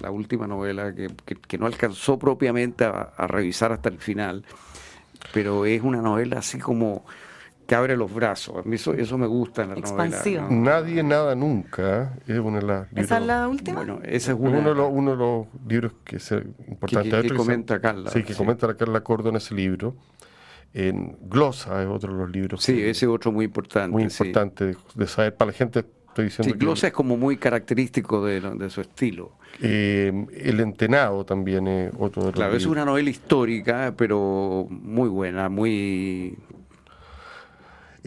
la, 0.00 0.10
última 0.10 0.48
novela 0.48 0.92
que, 0.92 1.08
que, 1.24 1.56
no 1.56 1.66
alcanzó 1.66 2.18
propiamente 2.18 2.84
a, 2.84 3.12
a 3.16 3.28
revisar 3.28 3.70
hasta 3.70 3.88
el 3.90 3.98
final. 3.98 4.44
Pero 5.32 5.66
es 5.66 5.82
una 5.82 6.02
novela 6.02 6.38
así 6.40 6.58
como 6.58 7.04
que 7.66 7.74
abre 7.74 7.96
los 7.96 8.12
brazos. 8.12 8.64
eso, 8.70 8.94
eso 8.94 9.18
me 9.18 9.26
gusta 9.26 9.64
en 9.64 9.70
la 9.70 9.74
novela. 9.76 10.46
Nadie, 10.50 11.02
nada, 11.02 11.34
nunca. 11.34 12.16
Es 12.26 12.38
una 12.38 12.60
de 12.60 12.66
las 12.66 12.86
¿Esa 12.94 13.18
es 13.18 13.26
la 13.26 13.48
última? 13.48 13.76
Bueno, 13.78 14.00
ese 14.04 14.32
es 14.32 14.38
uno, 14.38 14.62
de 14.62 14.74
los, 14.74 14.88
uno 14.90 15.10
de 15.10 15.16
los 15.16 15.46
libros 15.68 15.92
que 16.04 16.16
es 16.16 16.30
importante. 16.68 17.22
Que, 17.22 17.34
comenta 17.34 17.80
Carla. 17.80 18.10
Sí, 18.10 18.22
que 18.22 18.34
comenta 18.34 18.74
Carla 18.76 19.00
Cordo 19.00 19.30
en 19.30 19.36
ese 19.36 19.54
libro. 19.54 19.96
En 20.72 21.16
Glosa 21.22 21.82
es 21.82 21.88
otro 21.88 22.12
de 22.12 22.18
los 22.18 22.30
libros. 22.30 22.62
Sí, 22.62 22.80
ese 22.80 23.06
es 23.06 23.10
otro 23.10 23.32
muy 23.32 23.46
importante. 23.46 23.90
Muy 23.90 24.04
importante 24.04 24.76
de, 24.94 25.06
saber 25.06 25.34
para 25.34 25.50
la 25.50 25.56
gente. 25.56 25.84
Estoy 26.08 26.26
diciendo 26.26 26.54
sí, 26.54 26.58
Glosa 26.58 26.86
es 26.86 26.92
como 26.92 27.16
muy 27.16 27.36
característico 27.36 28.24
de, 28.24 28.40
de 28.40 28.70
su 28.70 28.80
estilo. 28.80 29.32
Eh, 29.60 30.12
el 30.34 30.60
Entenado 30.60 31.24
también 31.24 31.66
es 31.66 31.92
otro 31.98 32.22
de 32.22 32.28
los 32.28 32.34
Claro, 32.34 32.56
es 32.56 32.66
una 32.66 32.84
novela 32.84 33.10
histórica, 33.10 33.92
pero 33.96 34.66
muy 34.70 35.08
buena, 35.08 35.48
muy 35.48 36.36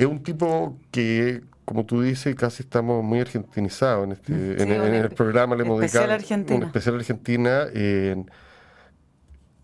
es 0.04 0.08
un 0.08 0.24
tipo 0.24 0.78
que, 0.92 1.42
como 1.66 1.86
tú 1.86 2.02
dices, 2.02 2.36
casi 2.36 2.64
estamos 2.64 3.04
muy 3.04 3.20
argentinizados 3.20 4.06
en, 4.06 4.12
este, 4.14 4.64
en, 4.64 4.72
el 4.72 5.10
programa. 5.10 5.56
Le 5.56 5.64
hemos 5.64 5.80
dedicado 5.80 6.12
Argentina. 6.12 6.66
especial 6.66 6.96
Argentina. 6.96 7.68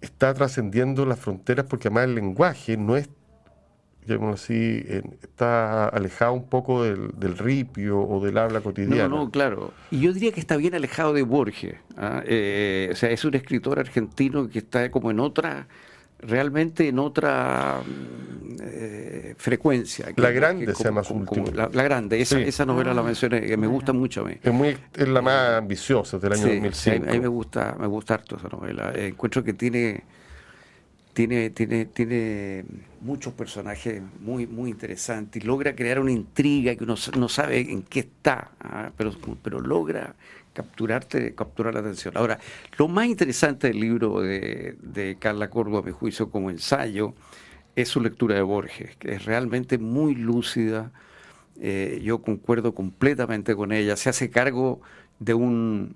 está 0.01 0.33
trascendiendo 0.33 1.05
las 1.05 1.19
fronteras 1.19 1.65
porque 1.65 1.87
además 1.87 2.05
el 2.05 2.15
lenguaje 2.15 2.77
no 2.77 2.97
es 2.97 3.09
así, 4.33 4.85
está 5.21 5.87
alejado 5.87 6.33
un 6.33 6.47
poco 6.47 6.83
del, 6.83 7.37
ripio 7.37 8.01
o 8.01 8.23
del 8.23 8.37
habla 8.37 8.61
cotidiana. 8.61 9.07
No, 9.07 9.25
no, 9.25 9.31
claro. 9.31 9.73
Y 9.91 10.01
yo 10.01 10.13
diría 10.13 10.31
que 10.31 10.39
está 10.39 10.57
bien 10.57 10.75
alejado 10.75 11.13
de 11.13 11.23
Borges. 11.23 11.75
¿ah? 11.97 12.21
Eh, 12.25 12.89
o 12.91 12.95
sea, 12.95 13.09
es 13.09 13.25
un 13.25 13.35
escritor 13.35 13.79
argentino 13.79 14.49
que 14.49 14.59
está 14.59 14.91
como 14.91 15.11
en 15.11 15.19
otra 15.19 15.67
realmente 16.27 16.88
en 16.88 16.99
otra 16.99 17.81
eh, 18.61 19.35
frecuencia. 19.38 20.07
la 20.15 20.31
Grande 20.31 20.73
se 20.73 20.83
llama 20.83 21.03
su 21.03 21.13
último. 21.13 21.47
La, 21.53 21.67
Grande, 21.67 22.19
esa, 22.19 22.39
esa 22.39 22.65
novela 22.65 22.93
la 22.93 23.03
mencioné, 23.03 23.41
que 23.41 23.57
me 23.57 23.67
gusta 23.67 23.93
mucho 23.93 24.21
a 24.21 24.25
mí. 24.25 24.38
Es, 24.41 24.53
muy, 24.53 24.77
es 24.95 25.07
la 25.07 25.21
más 25.21 25.57
ambiciosa 25.57 26.17
del 26.19 26.33
año 26.33 26.47
2005. 26.47 27.09
a 27.09 27.11
mí 27.11 27.19
me 27.19 27.27
gusta, 27.27 27.75
me 27.79 27.88
gusta 27.88 28.15
harto 28.15 28.38
esa 28.38 28.49
novela. 28.49 28.91
Eh, 28.95 29.07
encuentro 29.07 29.43
que 29.43 29.53
tiene 29.53 30.03
tiene, 31.15 31.49
tiene, 31.51 31.85
tiene 31.85 32.65
muchos 32.99 33.33
personajes 33.33 34.01
muy, 34.19 34.45
muy 34.47 34.69
interesantes 34.69 35.41
y 35.41 35.47
logra 35.47 35.73
crear 35.73 36.01
una 36.01 36.11
intriga 36.11 36.75
que 36.75 36.83
uno 36.83 36.95
no 37.17 37.29
sabe 37.29 37.59
en 37.61 37.83
qué 37.83 38.01
está, 38.01 38.51
¿ah? 38.59 38.91
pero, 38.97 39.13
pero 39.41 39.61
logra 39.61 40.13
capturarte, 40.55 41.35
capturar 41.35 41.75
la 41.75 41.81
atención. 41.81 42.17
Ahora, 42.17 42.39
lo 42.77 42.87
más 42.87 43.05
interesante 43.05 43.67
del 43.67 43.79
libro 43.79 44.21
de, 44.21 44.77
de 44.81 45.17
Carla 45.19 45.49
Córdoba, 45.51 45.79
a 45.79 45.83
mi 45.83 45.91
juicio, 45.91 46.31
como 46.31 46.49
ensayo, 46.49 47.13
es 47.75 47.89
su 47.89 48.01
lectura 48.01 48.35
de 48.35 48.41
Borges, 48.41 48.95
que 48.95 49.13
es 49.13 49.25
realmente 49.25 49.77
muy 49.77 50.15
lúcida. 50.15 50.91
Eh, 51.59 51.99
yo 52.03 52.21
concuerdo 52.21 52.73
completamente 52.73 53.55
con 53.55 53.71
ella. 53.71 53.95
Se 53.97 54.09
hace 54.09 54.29
cargo 54.29 54.81
de 55.19 55.33
un 55.33 55.95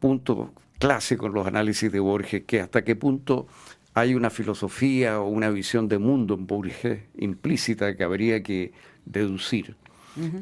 punto 0.00 0.52
clásico 0.78 1.26
en 1.26 1.34
los 1.34 1.46
análisis 1.46 1.92
de 1.92 2.00
Borges, 2.00 2.44
que 2.44 2.60
hasta 2.60 2.82
qué 2.84 2.96
punto 2.96 3.46
hay 3.94 4.14
una 4.14 4.30
filosofía 4.30 5.20
o 5.20 5.28
una 5.28 5.50
visión 5.50 5.88
de 5.88 5.98
mundo 5.98 6.34
en 6.34 6.46
Borges 6.46 7.00
implícita 7.18 7.96
que 7.96 8.04
habría 8.04 8.42
que 8.42 8.72
deducir, 9.04 9.76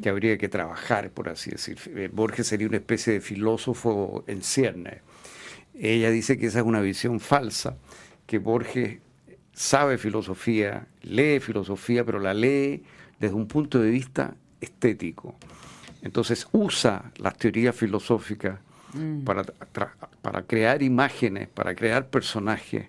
que 0.01 0.09
habría 0.09 0.37
que 0.37 0.49
trabajar, 0.49 1.11
por 1.11 1.29
así 1.29 1.51
decir. 1.51 1.77
Eh, 1.95 2.09
Borges 2.11 2.47
sería 2.47 2.67
una 2.67 2.77
especie 2.77 3.13
de 3.13 3.21
filósofo 3.21 4.23
en 4.27 4.41
cierne. 4.41 5.01
Ella 5.79 6.09
dice 6.09 6.37
que 6.37 6.47
esa 6.47 6.59
es 6.59 6.65
una 6.65 6.81
visión 6.81 7.19
falsa, 7.19 7.77
que 8.25 8.39
Borges 8.39 8.99
sabe 9.53 9.97
filosofía, 9.97 10.87
lee 11.01 11.39
filosofía, 11.39 12.03
pero 12.03 12.19
la 12.19 12.33
lee 12.33 12.83
desde 13.19 13.35
un 13.35 13.47
punto 13.47 13.79
de 13.79 13.89
vista 13.89 14.35
estético. 14.61 15.35
Entonces 16.01 16.47
usa 16.51 17.11
las 17.17 17.37
teorías 17.37 17.75
filosóficas 17.75 18.59
mm. 18.93 19.23
para, 19.23 19.43
para 20.21 20.43
crear 20.43 20.81
imágenes, 20.81 21.47
para 21.47 21.75
crear 21.75 22.09
personajes. 22.09 22.87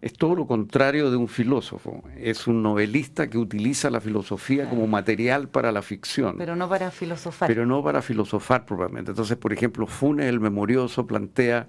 Es 0.00 0.12
todo 0.12 0.34
lo 0.34 0.46
contrario 0.46 1.10
de 1.10 1.16
un 1.16 1.28
filósofo. 1.28 2.02
Es 2.18 2.46
un 2.46 2.62
novelista 2.62 3.28
que 3.28 3.38
utiliza 3.38 3.90
la 3.90 4.00
filosofía 4.00 4.68
como 4.68 4.86
material 4.86 5.48
para 5.48 5.72
la 5.72 5.82
ficción. 5.82 6.36
Pero 6.36 6.54
no 6.54 6.68
para 6.68 6.90
filosofar. 6.90 7.48
Pero 7.48 7.66
no 7.66 7.82
para 7.82 8.02
filosofar 8.02 8.66
propiamente. 8.66 9.12
Entonces, 9.12 9.36
por 9.36 9.52
ejemplo, 9.52 9.86
Funes 9.86 10.26
el 10.26 10.40
Memorioso 10.40 11.06
plantea 11.06 11.66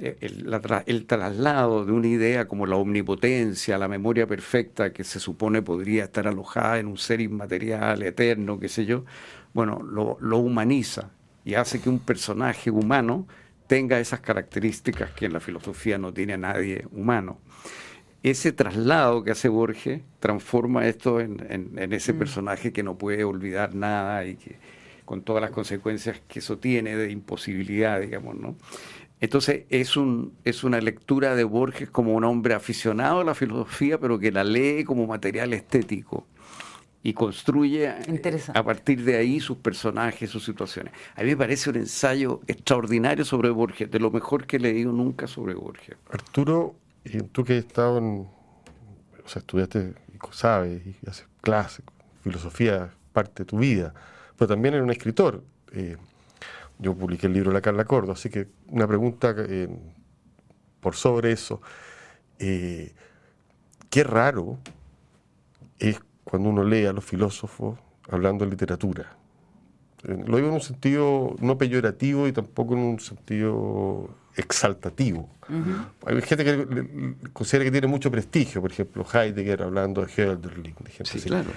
eh, 0.00 0.16
el, 0.20 1.06
traslado 1.06 1.84
de 1.84 1.90
una 1.90 2.06
idea 2.06 2.46
como 2.46 2.66
la 2.66 2.76
omnipotencia, 2.76 3.76
la 3.78 3.88
memoria 3.88 4.28
perfecta 4.28 4.92
que 4.92 5.02
se 5.02 5.18
supone 5.18 5.60
podría 5.60 6.04
estar 6.04 6.28
alojada 6.28 6.78
en 6.78 6.86
un 6.86 6.96
ser 6.96 7.20
inmaterial, 7.20 8.04
eterno, 8.04 8.60
qué 8.60 8.68
sé 8.68 8.86
yo, 8.86 9.04
bueno, 9.54 9.82
lo, 9.82 10.38
humaniza 10.38 11.10
y 11.44 11.54
hace 11.54 11.80
que 11.80 11.88
un 11.88 11.98
personaje 11.98 12.70
humano 12.70 13.26
tenga 13.68 14.00
esas 14.00 14.20
características 14.20 15.12
que 15.12 15.26
en 15.26 15.34
la 15.34 15.40
filosofía 15.40 15.98
no 15.98 16.12
tiene 16.12 16.36
nadie 16.36 16.86
humano. 16.90 17.38
Ese 18.24 18.50
traslado 18.50 19.22
que 19.22 19.30
hace 19.30 19.48
Borges 19.48 20.02
transforma 20.18 20.88
esto 20.88 21.20
en, 21.20 21.38
ese 21.92 22.14
mm. 22.14 22.18
personaje 22.18 22.72
que 22.72 22.82
no 22.82 22.98
puede 22.98 23.22
olvidar 23.22 23.76
nada 23.76 24.24
y 24.24 24.34
que 24.34 24.58
con 25.04 25.22
todas 25.22 25.40
las 25.40 25.52
consecuencias 25.52 26.20
que 26.26 26.40
eso 26.40 26.58
tiene 26.58 26.96
de 26.96 27.12
imposibilidad, 27.12 28.00
digamos, 28.00 28.36
¿no? 28.36 28.56
Entonces 29.20 29.64
es, 29.68 29.96
un, 29.96 30.32
es 30.44 30.64
una 30.64 30.80
lectura 30.80 31.34
de 31.34 31.44
Borges 31.44 31.90
como 31.90 32.14
un 32.14 32.24
hombre 32.24 32.54
aficionado 32.54 33.20
a 33.20 33.24
la 33.24 33.34
filosofía, 33.34 33.98
pero 33.98 34.18
que 34.18 34.32
la 34.32 34.44
lee 34.44 34.84
como 34.84 35.06
material 35.06 35.52
estético 35.52 36.26
y 37.08 37.14
construye 37.14 37.86
eh, 37.86 38.42
a 38.52 38.62
partir 38.62 39.02
de 39.02 39.16
ahí 39.16 39.40
sus 39.40 39.56
personajes, 39.56 40.28
sus 40.28 40.44
situaciones. 40.44 40.92
A 41.16 41.22
mí 41.22 41.30
me 41.30 41.38
parece 41.38 41.70
un 41.70 41.76
ensayo 41.76 42.42
extraordinario 42.46 43.24
sobre 43.24 43.48
Borges, 43.48 43.90
de 43.90 43.98
lo 43.98 44.10
mejor 44.10 44.46
que 44.46 44.56
he 44.56 44.60
leído 44.60 44.92
nunca 44.92 45.26
sobre 45.26 45.54
Borges. 45.54 45.96
Arturo, 46.10 46.74
y 47.04 47.22
tú 47.22 47.44
que 47.44 47.54
has 47.54 47.64
estado 47.64 47.96
en, 47.96 48.28
o 49.24 49.28
sea, 49.28 49.40
estudiaste, 49.40 49.94
sabes, 50.32 50.82
y 50.86 51.08
haces 51.08 51.26
clases, 51.40 51.82
filosofía, 52.22 52.90
parte 53.14 53.44
de 53.44 53.46
tu 53.46 53.56
vida, 53.56 53.94
pero 54.36 54.48
también 54.48 54.74
eres 54.74 54.84
un 54.84 54.90
escritor. 54.90 55.42
Eh, 55.72 55.96
yo 56.78 56.94
publiqué 56.94 57.26
el 57.26 57.32
libro 57.32 57.52
La 57.52 57.62
Carla 57.62 57.86
Cordo, 57.86 58.12
así 58.12 58.28
que 58.28 58.48
una 58.66 58.86
pregunta 58.86 59.34
eh, 59.38 59.66
por 60.80 60.94
sobre 60.94 61.32
eso. 61.32 61.62
Eh, 62.38 62.92
qué 63.88 64.04
raro 64.04 64.58
es 65.78 66.00
cuando 66.28 66.50
uno 66.50 66.62
lee 66.62 66.84
a 66.86 66.92
los 66.92 67.04
filósofos 67.04 67.78
hablando 68.10 68.44
de 68.44 68.50
literatura. 68.50 69.16
Eh, 70.04 70.22
lo 70.26 70.36
digo 70.36 70.48
en 70.48 70.54
un 70.54 70.60
sentido 70.60 71.34
no 71.40 71.56
peyorativo 71.56 72.28
y 72.28 72.32
tampoco 72.32 72.74
en 72.74 72.80
un 72.80 73.00
sentido 73.00 74.10
exaltativo. 74.36 75.28
Hay 76.06 76.20
gente 76.22 76.44
que 76.44 77.14
considera 77.32 77.64
que 77.64 77.70
tiene 77.70 77.86
mucho 77.86 78.10
prestigio, 78.10 78.60
por 78.60 78.70
ejemplo, 78.70 79.06
Heidegger 79.10 79.62
hablando 79.62 80.04
de 80.04 80.12
Hölderlin, 80.12 80.74
sí, 81.02 81.20
claro. 81.22 81.50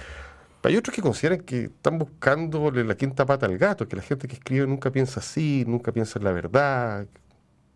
Hay 0.63 0.77
otros 0.77 0.95
que 0.95 1.01
consideran 1.01 1.41
que 1.41 1.65
están 1.65 1.97
buscándole 1.97 2.83
la 2.83 2.95
quinta 2.95 3.25
pata 3.25 3.47
al 3.47 3.57
gato, 3.57 3.87
que 3.87 3.95
la 3.95 4.01
gente 4.01 4.27
que 4.27 4.35
escribe 4.35 4.65
nunca 4.67 4.91
piensa 4.91 5.19
así, 5.19 5.65
nunca 5.67 5.91
piensa 5.91 6.17
en 6.19 6.25
la 6.25 6.31
verdad, 6.31 7.07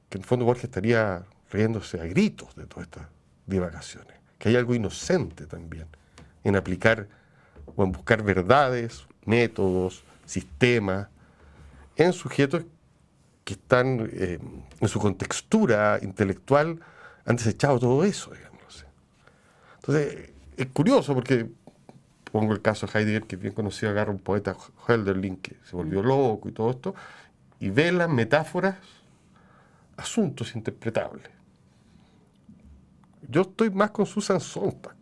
que 0.08 0.17
en 0.17 0.21
el 0.21 0.27
fondo 0.27 0.45
Borges 0.45 0.65
estaría 0.65 1.23
riéndose 1.51 1.99
a 1.99 2.05
gritos 2.05 2.55
de 2.55 2.65
todas 2.67 2.88
estas 2.88 3.08
divagaciones, 3.45 4.15
que 4.38 4.49
hay 4.49 4.55
algo 4.55 4.73
inocente 4.73 5.45
también 5.45 5.88
en 6.45 6.55
aplicar 6.55 7.10
o 7.75 7.84
en 7.84 7.91
buscar 7.91 8.23
verdades, 8.23 9.05
métodos, 9.25 10.05
sistemas 10.25 11.10
en 11.97 12.13
sujetos 12.13 12.63
que 13.43 13.53
están 13.53 14.10
eh, 14.12 14.39
en 14.79 14.88
su 14.88 14.99
contextura 14.99 15.99
intelectual 16.01 16.79
han 17.25 17.36
desechado 17.36 17.79
todo 17.79 18.03
eso, 18.03 18.31
digamos. 18.31 18.86
Entonces, 19.75 20.31
es 20.58 20.67
curioso 20.67 21.13
porque 21.13 21.49
pongo 22.31 22.53
el 22.53 22.62
caso 22.62 22.86
de 22.86 22.99
Heidegger, 22.99 23.23
que 23.23 23.36
bien 23.36 23.53
conocido, 23.53 23.91
agarra 23.91 24.12
un 24.12 24.19
poeta 24.19 24.55
Hölderlin 24.88 25.38
que 25.38 25.58
se 25.63 25.75
volvió 25.75 26.03
mm. 26.03 26.05
loco 26.05 26.49
y 26.49 26.51
todo 26.51 26.71
esto, 26.71 26.95
y 27.60 27.69
ve 27.69 27.91
las 27.91 28.10
metáforas 28.10 28.75
asuntos 29.95 30.55
interpretables. 30.55 31.29
Yo 33.27 33.41
estoy 33.41 33.69
más 33.69 33.91
con 33.91 34.05
Susan 34.05 34.39
Sontag, 34.39 34.95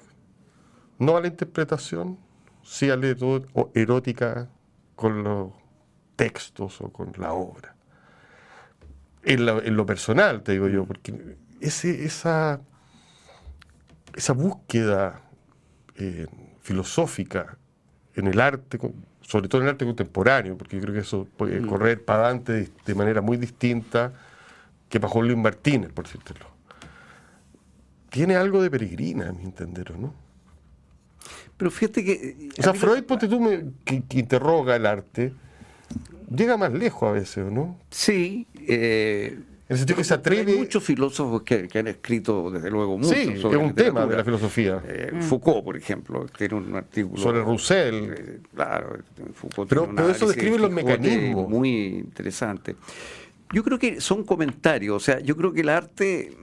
no 0.99 1.17
a 1.17 1.21
la 1.21 1.27
interpretación, 1.27 2.17
sí 2.63 2.89
a 2.89 2.95
la 2.95 3.07
erótica 3.73 4.49
con 4.95 5.23
los 5.23 5.51
textos 6.15 6.81
o 6.81 6.89
con 6.89 7.11
la 7.17 7.33
obra. 7.33 7.75
En, 9.23 9.75
lo 9.75 9.85
personal, 9.85 10.43
te 10.43 10.53
digo 10.53 10.67
yo, 10.67 10.85
porque 10.85 11.37
ese, 11.61 12.03
esa, 12.03 12.59
esa 14.15 14.33
búsqueda 14.33 15.21
eh, 15.95 16.27
filosófica 16.61 17.57
en 18.15 18.27
el 18.27 18.39
arte, 18.39 18.79
sobre 19.21 19.47
todo 19.47 19.61
en 19.61 19.67
el 19.67 19.73
arte 19.73 19.85
contemporáneo, 19.85 20.57
porque 20.57 20.75
yo 20.75 20.81
creo 20.81 20.93
que 20.93 21.01
eso 21.01 21.27
puede 21.37 21.59
mm. 21.59 21.67
correr 21.67 22.03
para 22.03 22.25
adelante 22.25 22.69
de, 22.85 22.95
manera 22.95 23.21
muy 23.21 23.37
distinta 23.37 24.13
que 24.89 24.99
para 24.99 25.11
Juan 25.11 25.27
Luis 25.27 25.39
Martínez, 25.39 25.91
por 25.91 26.05
decirlo. 26.05 26.47
Tiene 28.09 28.35
algo 28.35 28.61
de 28.61 28.69
peregrina, 28.69 29.29
a 29.29 29.31
mi 29.31 29.43
entender, 29.43 29.97
¿no? 29.97 30.13
Pero 31.57 31.71
fíjate 31.71 32.03
que... 32.03 32.49
O 32.57 32.61
sea, 32.61 32.73
Freud, 32.73 33.03
ponte 33.03 33.27
tú, 33.27 33.73
que, 33.85 34.03
interroga 34.11 34.75
el 34.75 34.85
arte, 34.85 35.33
llega 36.33 36.57
más 36.57 36.73
lejos 36.73 37.09
a 37.09 37.11
veces, 37.11 37.51
¿no? 37.51 37.79
Sí, 37.89 38.47
eh, 38.67 39.37
en 39.69 39.75
el 39.75 39.77
sentido 39.77 39.97
que 39.97 40.03
se 40.03 40.13
atreve. 40.13 40.51
Hay 40.51 40.57
muchos 40.57 40.83
filósofos 40.83 41.43
que, 41.43 41.69
han 41.73 41.87
escrito, 41.87 42.51
desde 42.51 42.69
luego, 42.69 42.97
mucho 42.97 43.13
sí, 43.13 43.37
sobre 43.37 43.57
es 43.57 43.63
un 43.63 43.73
tema 43.73 44.05
de 44.05 44.17
la 44.17 44.23
filosofía. 44.23 44.83
Eh, 44.85 45.11
mm. 45.13 45.21
Foucault, 45.21 45.63
por 45.63 45.77
ejemplo, 45.77 46.25
tiene 46.37 46.55
un 46.55 46.75
artículo. 46.75 47.21
Sobre 47.21 47.41
Roussel. 47.41 48.13
Eh, 48.13 48.39
claro, 48.53 48.97
Foucault 49.33 49.69
pero, 49.69 49.89
pero 49.95 50.09
eso 50.09 50.27
describe 50.27 50.59
los 50.59 50.71
mecanismos. 50.71 51.49
Muy 51.49 51.85
interesante. 51.85 52.75
Yo 53.53 53.63
creo 53.63 53.79
que 53.79 54.01
son 54.01 54.25
comentarios, 54.25 54.97
o 54.97 54.99
sea, 54.99 55.19
yo 55.21 55.37
creo 55.37 55.53
que 55.53 55.61
el 55.61 55.69
arte 55.69 56.21
eh, 56.21 56.37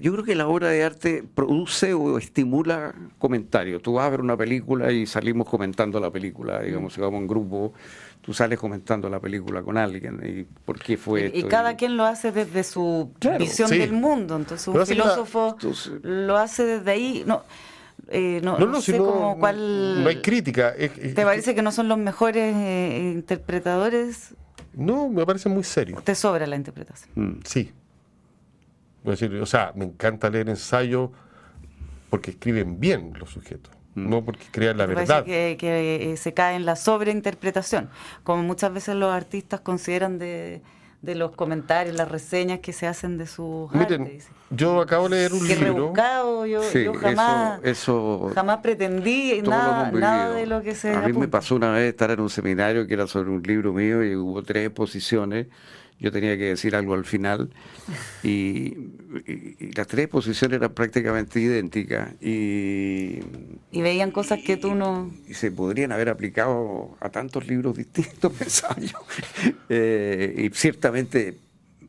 yo 0.00 0.12
creo 0.12 0.24
que 0.24 0.34
la 0.34 0.48
obra 0.48 0.68
de 0.68 0.84
arte 0.84 1.24
produce 1.34 1.94
o 1.94 2.18
estimula 2.18 2.94
comentarios. 3.18 3.82
Tú 3.82 3.94
vas 3.94 4.06
a 4.06 4.10
ver 4.10 4.20
una 4.20 4.36
película 4.36 4.90
y 4.92 5.06
salimos 5.06 5.48
comentando 5.48 6.00
la 6.00 6.10
película, 6.10 6.60
digamos, 6.60 6.94
si 6.94 7.00
vamos 7.00 7.20
en 7.20 7.26
grupo, 7.26 7.72
tú 8.20 8.32
sales 8.32 8.58
comentando 8.58 9.08
la 9.08 9.20
película 9.20 9.62
con 9.62 9.76
alguien 9.76 10.20
y 10.24 10.44
por 10.64 10.78
qué 10.78 10.96
fue 10.96 11.22
y, 11.22 11.24
esto. 11.26 11.38
Y 11.38 11.42
cada 11.44 11.76
quien 11.76 11.96
lo 11.96 12.04
hace 12.04 12.32
desde 12.32 12.64
su 12.64 13.10
visión 13.38 13.70
del 13.70 13.92
mundo, 13.92 14.36
entonces 14.36 14.66
un 14.68 14.86
filósofo 14.86 15.56
lo 16.02 16.36
hace 16.36 16.64
desde 16.64 16.90
ahí. 16.90 17.24
No, 17.26 17.42
eh, 18.08 18.40
no, 18.42 18.58
no, 18.58 18.80
sé 18.80 18.98
cuál... 18.98 20.02
No 20.02 20.08
hay 20.08 20.20
crítica. 20.20 20.74
¿Te 20.74 21.24
parece 21.24 21.54
que 21.54 21.62
no 21.62 21.72
son 21.72 21.88
los 21.88 21.98
mejores 21.98 22.54
eh, 22.56 23.12
interpretadores? 23.14 24.34
No, 24.74 25.08
me 25.08 25.24
parece 25.24 25.48
muy 25.48 25.64
serio. 25.64 26.00
¿Te 26.02 26.14
sobra 26.14 26.46
la 26.46 26.56
interpretación? 26.56 27.10
Mm, 27.14 27.40
sí. 27.44 27.72
Decir, 29.04 29.34
o 29.36 29.46
sea, 29.46 29.72
me 29.74 29.84
encanta 29.84 30.30
leer 30.30 30.48
ensayos 30.48 31.10
porque 32.10 32.30
escriben 32.32 32.80
bien 32.80 33.12
los 33.18 33.30
sujetos. 33.30 33.72
Mm. 33.96 34.10
no 34.10 34.24
porque 34.24 34.44
crean 34.50 34.76
la 34.78 34.86
verdad. 34.86 35.24
Que, 35.24 35.56
que, 35.58 36.12
eh, 36.12 36.16
se 36.16 36.34
cae 36.34 36.56
en 36.56 36.64
la 36.66 36.74
sobreinterpretación, 36.74 37.90
como 38.24 38.42
muchas 38.42 38.72
veces 38.72 38.96
los 38.96 39.12
artistas 39.12 39.60
consideran 39.60 40.18
de, 40.18 40.62
de 41.02 41.14
los 41.14 41.30
comentarios, 41.36 41.94
las 41.96 42.10
reseñas 42.10 42.58
que 42.58 42.72
se 42.72 42.88
hacen 42.88 43.18
de 43.18 43.26
sus 43.28 43.70
Miren, 43.72 44.02
arte, 44.02 44.12
dice. 44.14 44.30
yo 44.50 44.80
acabo 44.80 45.08
de 45.08 45.16
leer 45.16 45.32
un 45.32 45.46
Qué 45.46 45.54
libro. 45.54 45.74
rebuscado, 45.74 46.44
yo, 46.46 46.62
Sí, 46.64 46.82
yo 46.84 46.94
jamás, 46.94 47.60
eso, 47.62 48.26
eso 48.26 48.34
jamás 48.34 48.58
pretendí 48.62 49.40
nada, 49.42 49.92
nada 49.92 50.34
de 50.34 50.46
lo 50.46 50.60
que 50.62 50.74
se 50.74 50.92
A 50.92 51.02
mí 51.02 51.12
me 51.12 51.28
pasó 51.28 51.54
una 51.54 51.70
vez 51.70 51.88
estar 51.90 52.10
en 52.10 52.18
un 52.20 52.30
seminario 52.30 52.88
que 52.88 52.94
era 52.94 53.06
sobre 53.06 53.30
un 53.30 53.42
libro 53.42 53.72
mío 53.72 54.02
y 54.02 54.16
hubo 54.16 54.42
tres 54.42 54.66
exposiciones. 54.66 55.46
Yo 56.00 56.10
tenía 56.12 56.36
que 56.36 56.44
decir 56.44 56.74
algo 56.76 56.94
al 56.94 57.04
final 57.04 57.50
y, 58.22 58.28
y- 59.26 59.56
y 59.60 59.72
las 59.72 59.86
tres 59.86 60.04
exposiciones 60.06 60.56
eran 60.58 60.72
prácticamente 60.74 61.40
idénticas 61.40 62.12
y, 62.20 63.20
Y 63.70 63.80
veían 63.82 64.10
cosas 64.10 64.40
que 64.44 64.56
tú 64.56 64.74
no... 64.74 65.10
y 65.28 65.34
se 65.34 65.50
podrían 65.52 65.92
haber 65.92 66.08
aplicado 66.08 66.96
a 67.00 67.08
tantos 67.10 67.46
libros 67.46 67.76
distintos, 67.76 68.32
pensaba 68.38 68.76
yo. 68.80 68.98
Eh, 69.68 70.34
y 70.36 70.50
ciertamente, 70.54 71.38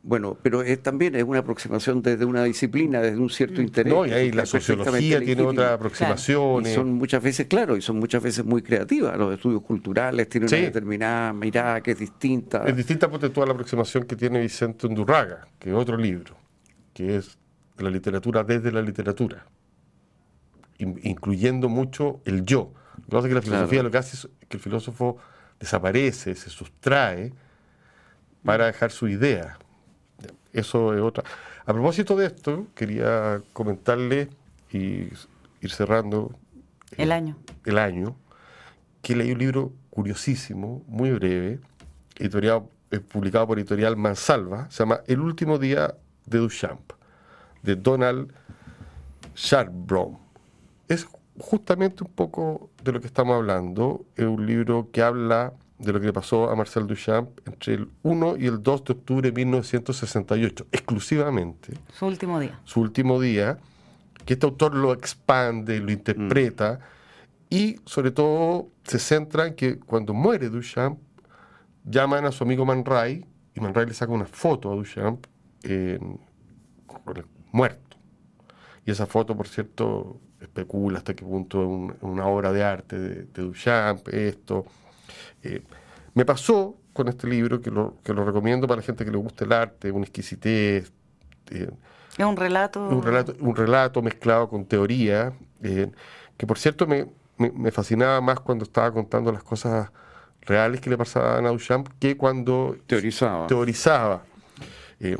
bueno, 0.07 0.37
pero 0.43 0.61
es, 0.61 0.83
también 0.83 1.15
es 1.15 1.23
una 1.23 1.39
aproximación 1.39 2.03
desde 2.03 2.25
una 2.25 2.43
disciplina, 2.43 3.01
desde 3.01 3.17
un 3.17 3.29
cierto 3.31 3.59
interés. 3.59 3.91
No, 3.91 4.05
y 4.05 4.11
ahí 4.11 4.31
la 4.31 4.45
sociología 4.45 5.19
tiene 5.19 5.41
otras 5.41 5.71
Y 5.71 5.73
aproximaciones. 5.73 6.73
son 6.75 6.93
muchas 6.93 7.23
veces, 7.23 7.47
claro, 7.47 7.75
y 7.75 7.81
son 7.81 7.97
muchas 7.97 8.21
veces 8.21 8.45
muy 8.45 8.61
creativas. 8.61 9.17
Los 9.17 9.33
estudios 9.33 9.63
culturales 9.63 10.29
tienen 10.29 10.47
Sí. 10.47 10.55
una 10.57 10.65
determinada 10.65 11.33
mirada 11.33 11.81
que 11.81 11.91
es 11.91 11.97
distinta. 11.99 12.63
Es 12.67 12.75
distinta 12.77 13.09
ponte 13.09 13.29
tú, 13.31 13.41
a 13.41 13.47
la 13.47 13.53
aproximación 13.53 14.03
que 14.03 14.15
tiene 14.15 14.39
Vicente 14.41 14.85
Undurraga, 14.85 15.47
que 15.57 15.71
es 15.71 15.75
otro 15.75 15.97
libro, 15.97 16.35
que 16.93 17.15
es 17.15 17.37
la 17.79 17.89
literatura 17.89 18.43
desde 18.43 18.71
la 18.71 18.83
literatura, 18.83 19.47
in- 20.77 20.99
incluyendo 21.01 21.67
mucho 21.67 22.21
el 22.25 22.45
yo. 22.45 22.73
Lo 22.97 23.03
que 23.05 23.09
pasa 23.09 23.27
es 23.27 23.29
que 23.29 23.35
la 23.35 23.41
filosofía 23.41 23.69
Claro. 23.79 23.83
lo 23.85 23.91
que 23.91 23.97
hace 23.97 24.17
es 24.17 24.29
que 24.47 24.57
el 24.57 24.61
filósofo 24.61 25.17
desaparece, 25.59 26.35
se 26.35 26.49
sustrae 26.51 27.33
para 28.43 28.67
dejar 28.67 28.91
su 28.91 29.07
idea. 29.07 29.57
Eso 30.55 30.93
es 30.93 31.01
otra. 31.01 31.25
A 31.65 31.73
propósito 31.73 32.15
de 32.15 32.27
esto, 32.27 32.67
quería 32.75 33.41
comentarle 33.51 34.29
y 34.71 35.09
ir 35.59 35.69
cerrando 35.69 36.31
El 36.95 37.11
año. 37.11 37.35
el 37.65 37.77
año, 37.77 38.15
que 39.01 39.17
leí 39.17 39.33
un 39.33 39.39
libro 39.39 39.73
curiosísimo, 39.89 40.81
muy 40.87 41.11
breve, 41.11 41.59
editorial, 42.17 42.63
eh, 42.91 43.01
publicado 43.01 43.47
por 43.47 43.59
editorial 43.59 43.97
Mansalva, 43.97 44.69
se 44.71 44.79
llama 44.79 45.01
El 45.07 45.19
último 45.19 45.57
día 45.57 45.93
de 46.25 46.37
Duchamp, 46.37 46.93
de 47.61 47.75
Donald 47.75 48.31
Sharpbrom. 49.35 50.17
Es 50.87 51.05
justamente 51.37 52.05
un 52.05 52.11
poco 52.11 52.69
de 52.81 52.93
lo 52.93 53.01
que 53.01 53.07
estamos 53.07 53.35
hablando, 53.35 54.05
es 54.15 54.25
un 54.25 54.45
libro 54.45 54.87
que 54.93 55.01
habla 55.01 55.51
de 55.77 55.91
lo 55.91 55.99
que 55.99 56.05
le 56.07 56.13
pasó 56.13 56.49
a 56.49 56.55
Marcel 56.55 56.87
Duchamp 56.87 57.29
entre 57.45 57.73
el 57.75 57.89
1 58.03 58.37
y 58.37 58.45
el 58.47 58.63
2 58.63 58.83
de 58.85 58.93
octubre 58.93 59.29
de 59.31 59.35
1968, 59.45 60.67
exclusivamente 60.71 61.73
Su 61.93 62.05
último 62.05 62.39
día. 62.39 62.59
su 62.63 62.79
último 62.81 63.19
día, 63.19 63.57
que 64.25 64.33
este 64.33 64.45
autor 64.45 64.73
lo 64.75 64.93
expande, 64.93 65.79
lo 65.79 65.91
interpreta 65.91 66.79
y 67.49 67.75
sobre 67.85 68.11
todo 68.11 68.69
se 68.85 68.99
centra 68.99 69.47
en 69.47 69.55
que 69.55 69.77
cuando 69.79 70.13
muere 70.13 70.49
Duchamp, 70.49 70.97
llaman 71.83 72.25
a 72.25 72.31
su 72.31 72.43
amigo 72.43 72.65
Man 72.65 72.83
Ray 72.85 73.25
y 73.53 73.59
Man 73.59 73.73
Ray 73.73 73.85
le 73.87 73.93
saca 73.93 74.11
una 74.11 74.25
foto 74.25 74.71
a 74.71 74.75
Duchamp 74.75 75.25
el 75.63 75.99
muerto. 77.51 77.97
Y 78.85 78.91
esa 78.91 79.05
foto, 79.05 79.35
por 79.35 79.47
cierto, 79.47 80.19
especula 80.39 80.99
hasta 80.99 81.15
qué 81.15 81.25
punto 81.25 81.61
es 81.61 81.67
un- 81.67 81.95
una 82.01 82.27
obra 82.27 82.51
de 82.51 82.63
arte 82.63 82.97
de, 82.99 83.15
de 83.25 83.41
Duchamp, 83.41 84.07
esto. 84.09 84.65
Eh, 85.45 85.61
me 86.13 86.25
pasó 86.25 86.75
con 86.93 87.07
este 87.07 87.27
libro, 87.27 87.61
que 87.61 87.69
lo, 87.71 87.95
que 88.03 88.13
lo 88.13 88.23
recomiendo 88.25 88.67
para 88.67 88.77
la 88.81 88.85
gente 88.85 89.03
que 89.05 89.11
le 89.11 89.17
gusta 89.17 89.43
el 89.45 89.51
arte, 89.51 89.91
una 89.91 90.03
exquisitez, 90.05 90.91
eh, 91.51 91.69
Es 92.17 92.25
un 92.25 92.37
relato... 92.37 92.87
un 92.87 93.03
relato, 93.03 93.33
un 93.41 93.55
relato 93.55 94.01
mezclado 94.01 94.47
con 94.49 94.65
teoría, 94.65 95.33
eh, 95.61 95.91
que 96.37 96.47
por 96.47 96.57
cierto 96.57 96.87
me, 96.87 97.07
me- 97.37 97.51
me 97.51 97.71
fascinaba 97.71 98.21
más 98.21 98.39
cuando 98.39 98.63
estaba 98.63 98.91
contando 98.93 99.31
las 99.31 99.43
cosas 99.43 99.91
reales 100.41 100.79
que 100.79 100.89
le 100.89 100.97
pasaban 100.97 101.45
a 101.45 101.49
Duchamp 101.49 101.89
que 101.99 102.15
cuando 102.15 102.77
Teorizaba. 102.87 103.47
teorizaba. 103.47 104.23
Eh, 104.99 105.17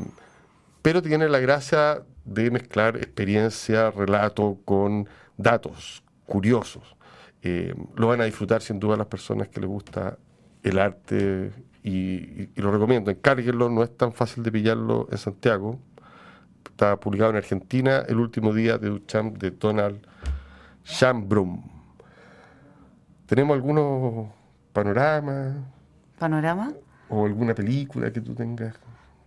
pero 0.82 1.02
tiene 1.02 1.28
la 1.28 1.40
gracia 1.40 2.02
de 2.24 2.50
mezclar 2.50 2.96
experiencia, 2.96 3.90
relato 3.90 4.58
con 4.64 5.08
datos 5.36 6.02
curiosos. 6.26 6.96
Eh, 7.42 7.74
lo 7.96 8.08
van 8.08 8.20
a 8.20 8.24
disfrutar 8.24 8.62
sin 8.62 8.80
duda 8.80 8.96
las 8.96 9.06
personas 9.06 9.48
que 9.48 9.60
les 9.60 9.68
gusta 9.68 10.18
el 10.62 10.78
arte 10.78 11.52
y, 11.82 11.90
y- 11.90 12.50
y 12.56 12.60
lo 12.60 12.70
recomiendo. 12.72 13.10
Encárguenlo, 13.10 13.68
no 13.68 13.82
es 13.82 13.96
tan 13.96 14.12
fácil 14.12 14.42
de 14.42 14.50
pillarlo 14.52 15.06
en 15.10 15.18
Santiago. 15.18 15.78
Está 16.64 16.98
publicado 16.98 17.30
en 17.30 17.36
Argentina 17.36 18.02
el 18.08 18.18
último 18.18 18.52
día 18.52 18.76
de 18.78 18.88
Duchamp 18.88 19.38
de 19.38 19.50
Donald 19.52 20.00
Schambrum. 20.84 21.62
Tenemos 23.26 23.54
algunos 23.54 24.28
panoramas 24.72 25.56
¿Panorama? 26.18 26.72
o 27.08 27.26
alguna 27.26 27.54
película 27.54 28.12
que 28.12 28.20
tú 28.20 28.34
tengas. 28.34 28.74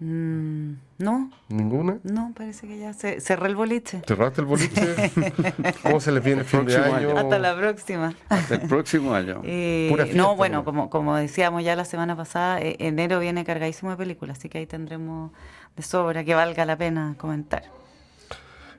Mm, 0.02 0.76
no, 1.00 1.30
¿Ninguna? 1.50 2.00
no, 2.04 2.32
parece 2.34 2.68
que 2.68 2.80
ya 2.80 2.94
se, 2.94 3.20
cerré 3.20 3.48
el 3.48 3.56
boliche. 3.58 4.02
¿Cerraste 4.08 4.40
el 4.40 4.48
boliche? 4.48 5.12
¿Cómo 5.84 6.00
se 6.00 6.14
les 6.14 6.24
viene 6.24 6.42
el 6.42 6.48
fin 6.48 6.66
de 6.66 6.78
año? 6.78 6.96
año. 6.96 7.18
Hasta 7.18 7.38
la 7.38 7.58
próxima. 7.58 8.16
Hasta 8.30 8.56
el 8.56 8.62
próximo 8.62 9.14
año. 9.14 9.42
Eh, 9.52 9.88
Pura 9.90 10.06
fiesta, 10.06 10.22
no, 10.22 10.36
bueno, 10.36 10.60
¿no? 10.60 10.64
como, 10.64 10.90
como 10.90 11.16
decíamos 11.16 11.64
ya 11.64 11.76
la 11.76 11.84
semana 11.84 12.16
pasada, 12.16 12.62
eh, 12.62 12.78
enero 12.80 13.20
viene 13.20 13.44
cargadísimo 13.44 13.92
de 13.92 13.98
películas, 13.98 14.38
así 14.38 14.48
que 14.48 14.60
ahí 14.60 14.68
tendremos 14.68 15.32
de 15.76 15.84
sobra 15.84 16.24
que 16.24 16.34
valga 16.34 16.66
la 16.66 16.78
pena 16.78 17.16
comentar. 17.18 17.64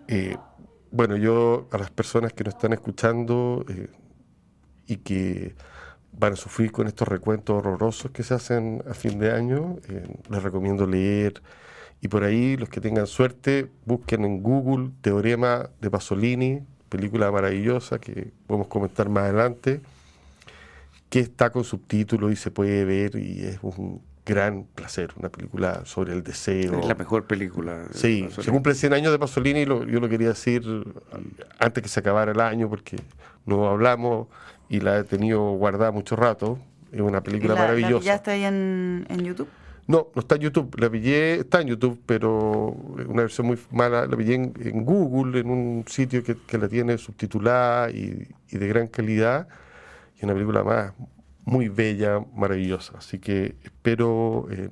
Eh, 0.08 0.36
bueno, 0.90 1.16
yo 1.16 1.68
a 1.70 1.78
las 1.78 1.90
personas 1.90 2.32
que 2.32 2.44
nos 2.44 2.54
están 2.54 2.72
escuchando 2.72 3.64
eh, 3.68 3.88
y 4.86 4.96
que 4.98 5.54
van 6.12 6.34
a 6.34 6.36
sufrir 6.36 6.72
con 6.72 6.86
estos 6.86 7.08
recuentos 7.08 7.56
horrorosos 7.56 8.10
que 8.10 8.22
se 8.22 8.34
hacen 8.34 8.82
a 8.88 8.94
fin 8.94 9.18
de 9.18 9.32
año, 9.32 9.76
eh, 9.88 10.06
les 10.30 10.42
recomiendo 10.42 10.86
leer. 10.86 11.40
Y 12.02 12.08
por 12.08 12.24
ahí, 12.24 12.56
los 12.56 12.68
que 12.68 12.80
tengan 12.80 13.06
suerte, 13.06 13.68
busquen 13.86 14.24
en 14.24 14.42
Google 14.42 14.90
Teorema 15.02 15.70
de 15.80 15.90
Pasolini, 15.90 16.60
película 16.88 17.30
maravillosa 17.30 17.98
que 17.98 18.32
podemos 18.46 18.68
comentar 18.68 19.08
más 19.08 19.24
adelante, 19.24 19.80
que 21.08 21.20
está 21.20 21.50
con 21.50 21.64
subtítulos 21.64 22.32
y 22.32 22.36
se 22.36 22.50
puede 22.50 22.84
ver 22.84 23.16
y 23.16 23.42
es 23.44 23.58
un 23.62 24.00
gran 24.24 24.64
placer, 24.74 25.10
una 25.18 25.28
película 25.28 25.82
sobre 25.84 26.12
el 26.12 26.22
deseo. 26.22 26.78
Es 26.80 26.86
la 26.86 26.94
mejor 26.94 27.26
película. 27.26 27.86
Sí, 27.92 28.22
Pasolini. 28.24 28.44
se 28.44 28.50
cumplen 28.52 28.74
100 28.76 28.92
años 28.92 29.12
de 29.12 29.18
Pasolini, 29.18 29.60
y 29.60 29.64
lo- 29.66 29.84
yo 29.84 29.98
lo 30.00 30.08
quería 30.08 30.28
decir 30.28 30.62
antes 31.58 31.82
que 31.82 31.88
se 31.88 32.00
acabara 32.00 32.30
el 32.32 32.40
año, 32.40 32.68
porque 32.68 32.96
no 33.50 33.68
hablamos 33.68 34.28
y 34.68 34.80
la 34.80 34.98
he 34.98 35.04
tenido 35.04 35.52
guardada 35.52 35.90
mucho 35.90 36.16
rato. 36.16 36.58
Es 36.92 37.00
una 37.00 37.18
¿Y 37.18 37.20
película 37.20 37.54
la, 37.54 37.60
la 37.60 37.66
maravillosa. 37.66 38.00
pillaste 38.00 38.30
ahí 38.30 38.44
en, 38.44 39.06
en 39.08 39.24
YouTube? 39.24 39.48
No, 39.86 40.08
no 40.14 40.20
está 40.20 40.36
en 40.36 40.42
YouTube. 40.42 40.76
La 40.78 40.88
pillé, 40.88 41.40
está 41.40 41.60
en 41.60 41.68
YouTube, 41.68 42.00
pero 42.06 42.68
una 43.08 43.22
versión 43.22 43.46
muy 43.48 43.58
mala. 43.70 44.06
La 44.06 44.16
pillé 44.16 44.34
en, 44.34 44.52
en 44.60 44.84
Google, 44.84 45.40
en 45.40 45.50
un 45.50 45.84
sitio 45.88 46.22
que, 46.22 46.36
que 46.36 46.58
la 46.58 46.68
tiene 46.68 46.96
subtitulada 46.96 47.90
y, 47.90 48.28
y 48.48 48.58
de 48.58 48.68
gran 48.68 48.86
calidad. 48.86 49.48
Y 50.20 50.24
una 50.24 50.34
película 50.34 50.62
más 50.62 50.92
muy 51.44 51.68
bella, 51.68 52.20
maravillosa. 52.34 52.98
Así 52.98 53.18
que 53.18 53.56
espero 53.64 54.46
eh, 54.50 54.68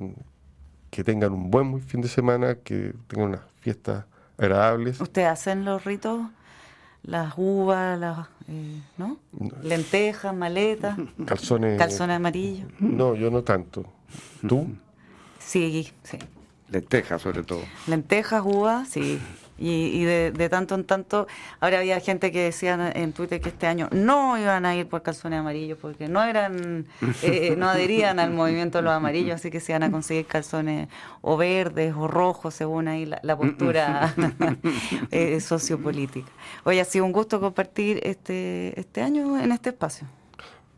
que 0.90 1.02
tengan 1.02 1.32
un 1.32 1.50
buen 1.50 1.80
fin 1.80 2.00
de 2.00 2.08
semana, 2.08 2.56
que 2.56 2.94
tengan 3.08 3.30
unas 3.30 3.40
fiestas 3.60 4.04
agradables. 4.36 5.00
¿Ustedes 5.00 5.28
hacen 5.28 5.64
los 5.64 5.84
ritos? 5.84 6.20
Las 7.02 7.34
uvas, 7.36 7.98
las, 7.98 8.26
eh, 8.48 8.80
¿no? 8.98 9.18
Lentejas, 9.62 10.34
maletas, 10.34 10.98
Calzones. 11.26 11.78
calzones 11.78 12.16
amarillos. 12.16 12.68
No, 12.80 13.14
yo 13.14 13.30
no 13.30 13.42
tanto. 13.42 13.84
¿Tú? 14.46 14.66
Sí, 15.38 15.90
sí. 16.02 16.18
Lentejas, 16.70 17.22
sobre 17.22 17.42
todo. 17.42 17.62
Lentejas, 17.86 18.42
uvas, 18.44 18.88
sí. 18.88 19.18
Y, 19.58 19.70
y 19.70 20.04
de, 20.04 20.30
de 20.30 20.48
tanto 20.48 20.74
en 20.74 20.84
tanto, 20.84 21.26
ahora 21.60 21.80
había 21.80 21.98
gente 22.00 22.30
que 22.30 22.44
decía 22.44 22.92
en 22.94 23.12
Twitter 23.12 23.40
que 23.40 23.48
este 23.48 23.66
año 23.66 23.88
no 23.90 24.38
iban 24.38 24.64
a 24.64 24.76
ir 24.76 24.88
por 24.88 25.02
calzones 25.02 25.40
amarillos 25.40 25.78
porque 25.80 26.08
no 26.08 26.22
eran, 26.22 26.86
eh, 27.22 27.54
no 27.56 27.68
adherían 27.68 28.20
al 28.20 28.30
movimiento 28.30 28.78
de 28.78 28.82
los 28.82 28.92
amarillos, 28.92 29.34
así 29.34 29.50
que 29.50 29.60
se 29.60 29.72
iban 29.72 29.82
a 29.82 29.90
conseguir 29.90 30.26
calzones 30.26 30.88
o 31.20 31.36
verdes 31.36 31.94
o 31.96 32.06
rojos, 32.06 32.54
según 32.54 32.88
ahí 32.88 33.06
la, 33.06 33.20
la 33.22 33.36
postura 33.36 34.14
eh, 35.10 35.40
sociopolítica. 35.40 36.30
Hoy 36.64 36.78
ha 36.78 36.84
sido 36.84 37.04
un 37.04 37.12
gusto 37.12 37.40
compartir 37.40 38.00
este, 38.02 38.78
este 38.78 39.02
año 39.02 39.38
en 39.40 39.52
este 39.52 39.70
espacio. 39.70 40.06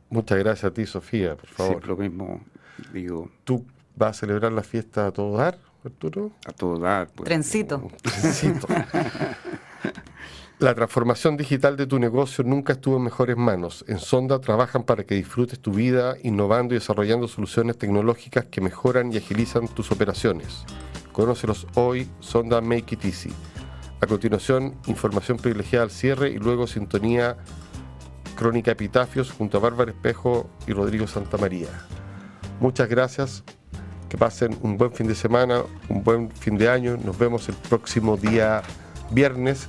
Muchas 0.09 0.39
gracias 0.39 0.65
a 0.65 0.75
ti, 0.75 0.87
Sofía, 0.87 1.37
por 1.37 1.49
favor. 1.49 1.73
Siempre 1.73 1.89
lo 1.89 1.97
mismo, 1.97 2.41
digo, 2.93 3.31
¿Tú 3.45 3.65
vas 3.95 4.17
a 4.17 4.21
celebrar 4.21 4.53
la 4.53 4.63
fiesta 4.63 5.07
a 5.07 5.13
todo 5.13 5.37
dar, 5.37 5.59
Arturo? 5.85 6.33
a 6.47 6.53
todo 6.53 6.79
dar. 6.79 7.09
pues. 7.09 7.27
Trencito. 7.27 7.89
Trencito. 8.03 8.67
La 10.59 10.75
transformación 10.75 11.39
digital 11.39 11.79
de 11.79 11.87
tu 11.87 11.99
negocio 11.99 12.45
nunca 12.45 12.75
estuvo 12.75 12.99
en 12.99 13.05
mejores 13.05 13.35
manos. 13.35 13.83
En 13.89 13.99
Sonda 13.99 14.41
trabajan 14.41 14.83
para 14.83 15.05
que 15.05 15.15
disfrutes 15.15 15.59
tu 15.59 15.73
vida 15.73 16.17
innovando 16.23 16.75
y 16.75 16.79
desarrollando 16.79 17.29
soluciones 17.29 17.79
tecnológicas 17.79 18.45
que 18.45 18.61
mejoran 18.61 19.11
y 19.11 19.17
agilizan 19.17 19.69
tus 19.69 19.91
operaciones. 19.91 20.67
Conócelos 21.13 21.67
hoy, 21.77 22.11
Sonda 22.21 22.61
Make 22.61 22.95
It 22.95 23.05
Easy. 23.07 23.33
A 24.03 24.07
continuación, 24.07 24.77
información 24.87 25.39
privilegiada 25.39 25.85
al 25.85 25.91
cierre 25.91 26.29
y 26.29 26.39
luego 26.39 26.67
sintonía 26.67 27.39
crónica 28.37 28.73
epitafios 28.73 29.31
junto 29.31 29.57
a 29.57 29.61
Bárbara 29.61 29.93
Espejo 29.93 30.51
y 30.67 30.73
Rodrigo 30.73 31.07
Santamaría. 31.07 31.69
Muchas 32.61 32.89
gracias, 32.89 33.45
que 34.11 34.19
pasen 34.19 34.59
un 34.61 34.77
buen 34.77 34.93
fin 34.93 35.07
de 35.07 35.15
semana, 35.15 35.63
un 35.89 36.03
buen 36.03 36.31
fin 36.33 36.59
de 36.59 36.69
año. 36.69 36.99
Nos 37.03 37.17
vemos 37.17 37.49
el 37.49 37.55
próximo 37.55 38.17
día 38.17 38.61
viernes 39.13 39.69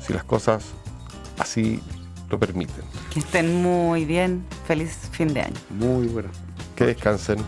si 0.00 0.12
las 0.14 0.24
cosas 0.24 0.64
así 1.38 1.82
lo 2.30 2.38
permiten. 2.38 2.84
Que 3.12 3.18
estén 3.18 3.62
muy 3.62 4.04
bien. 4.04 4.46
Feliz 4.66 4.96
fin 5.10 5.34
de 5.34 5.42
año. 5.42 5.56
Muy 5.70 6.06
bueno. 6.06 6.28
Que 6.76 6.86
descansen. 6.86 7.38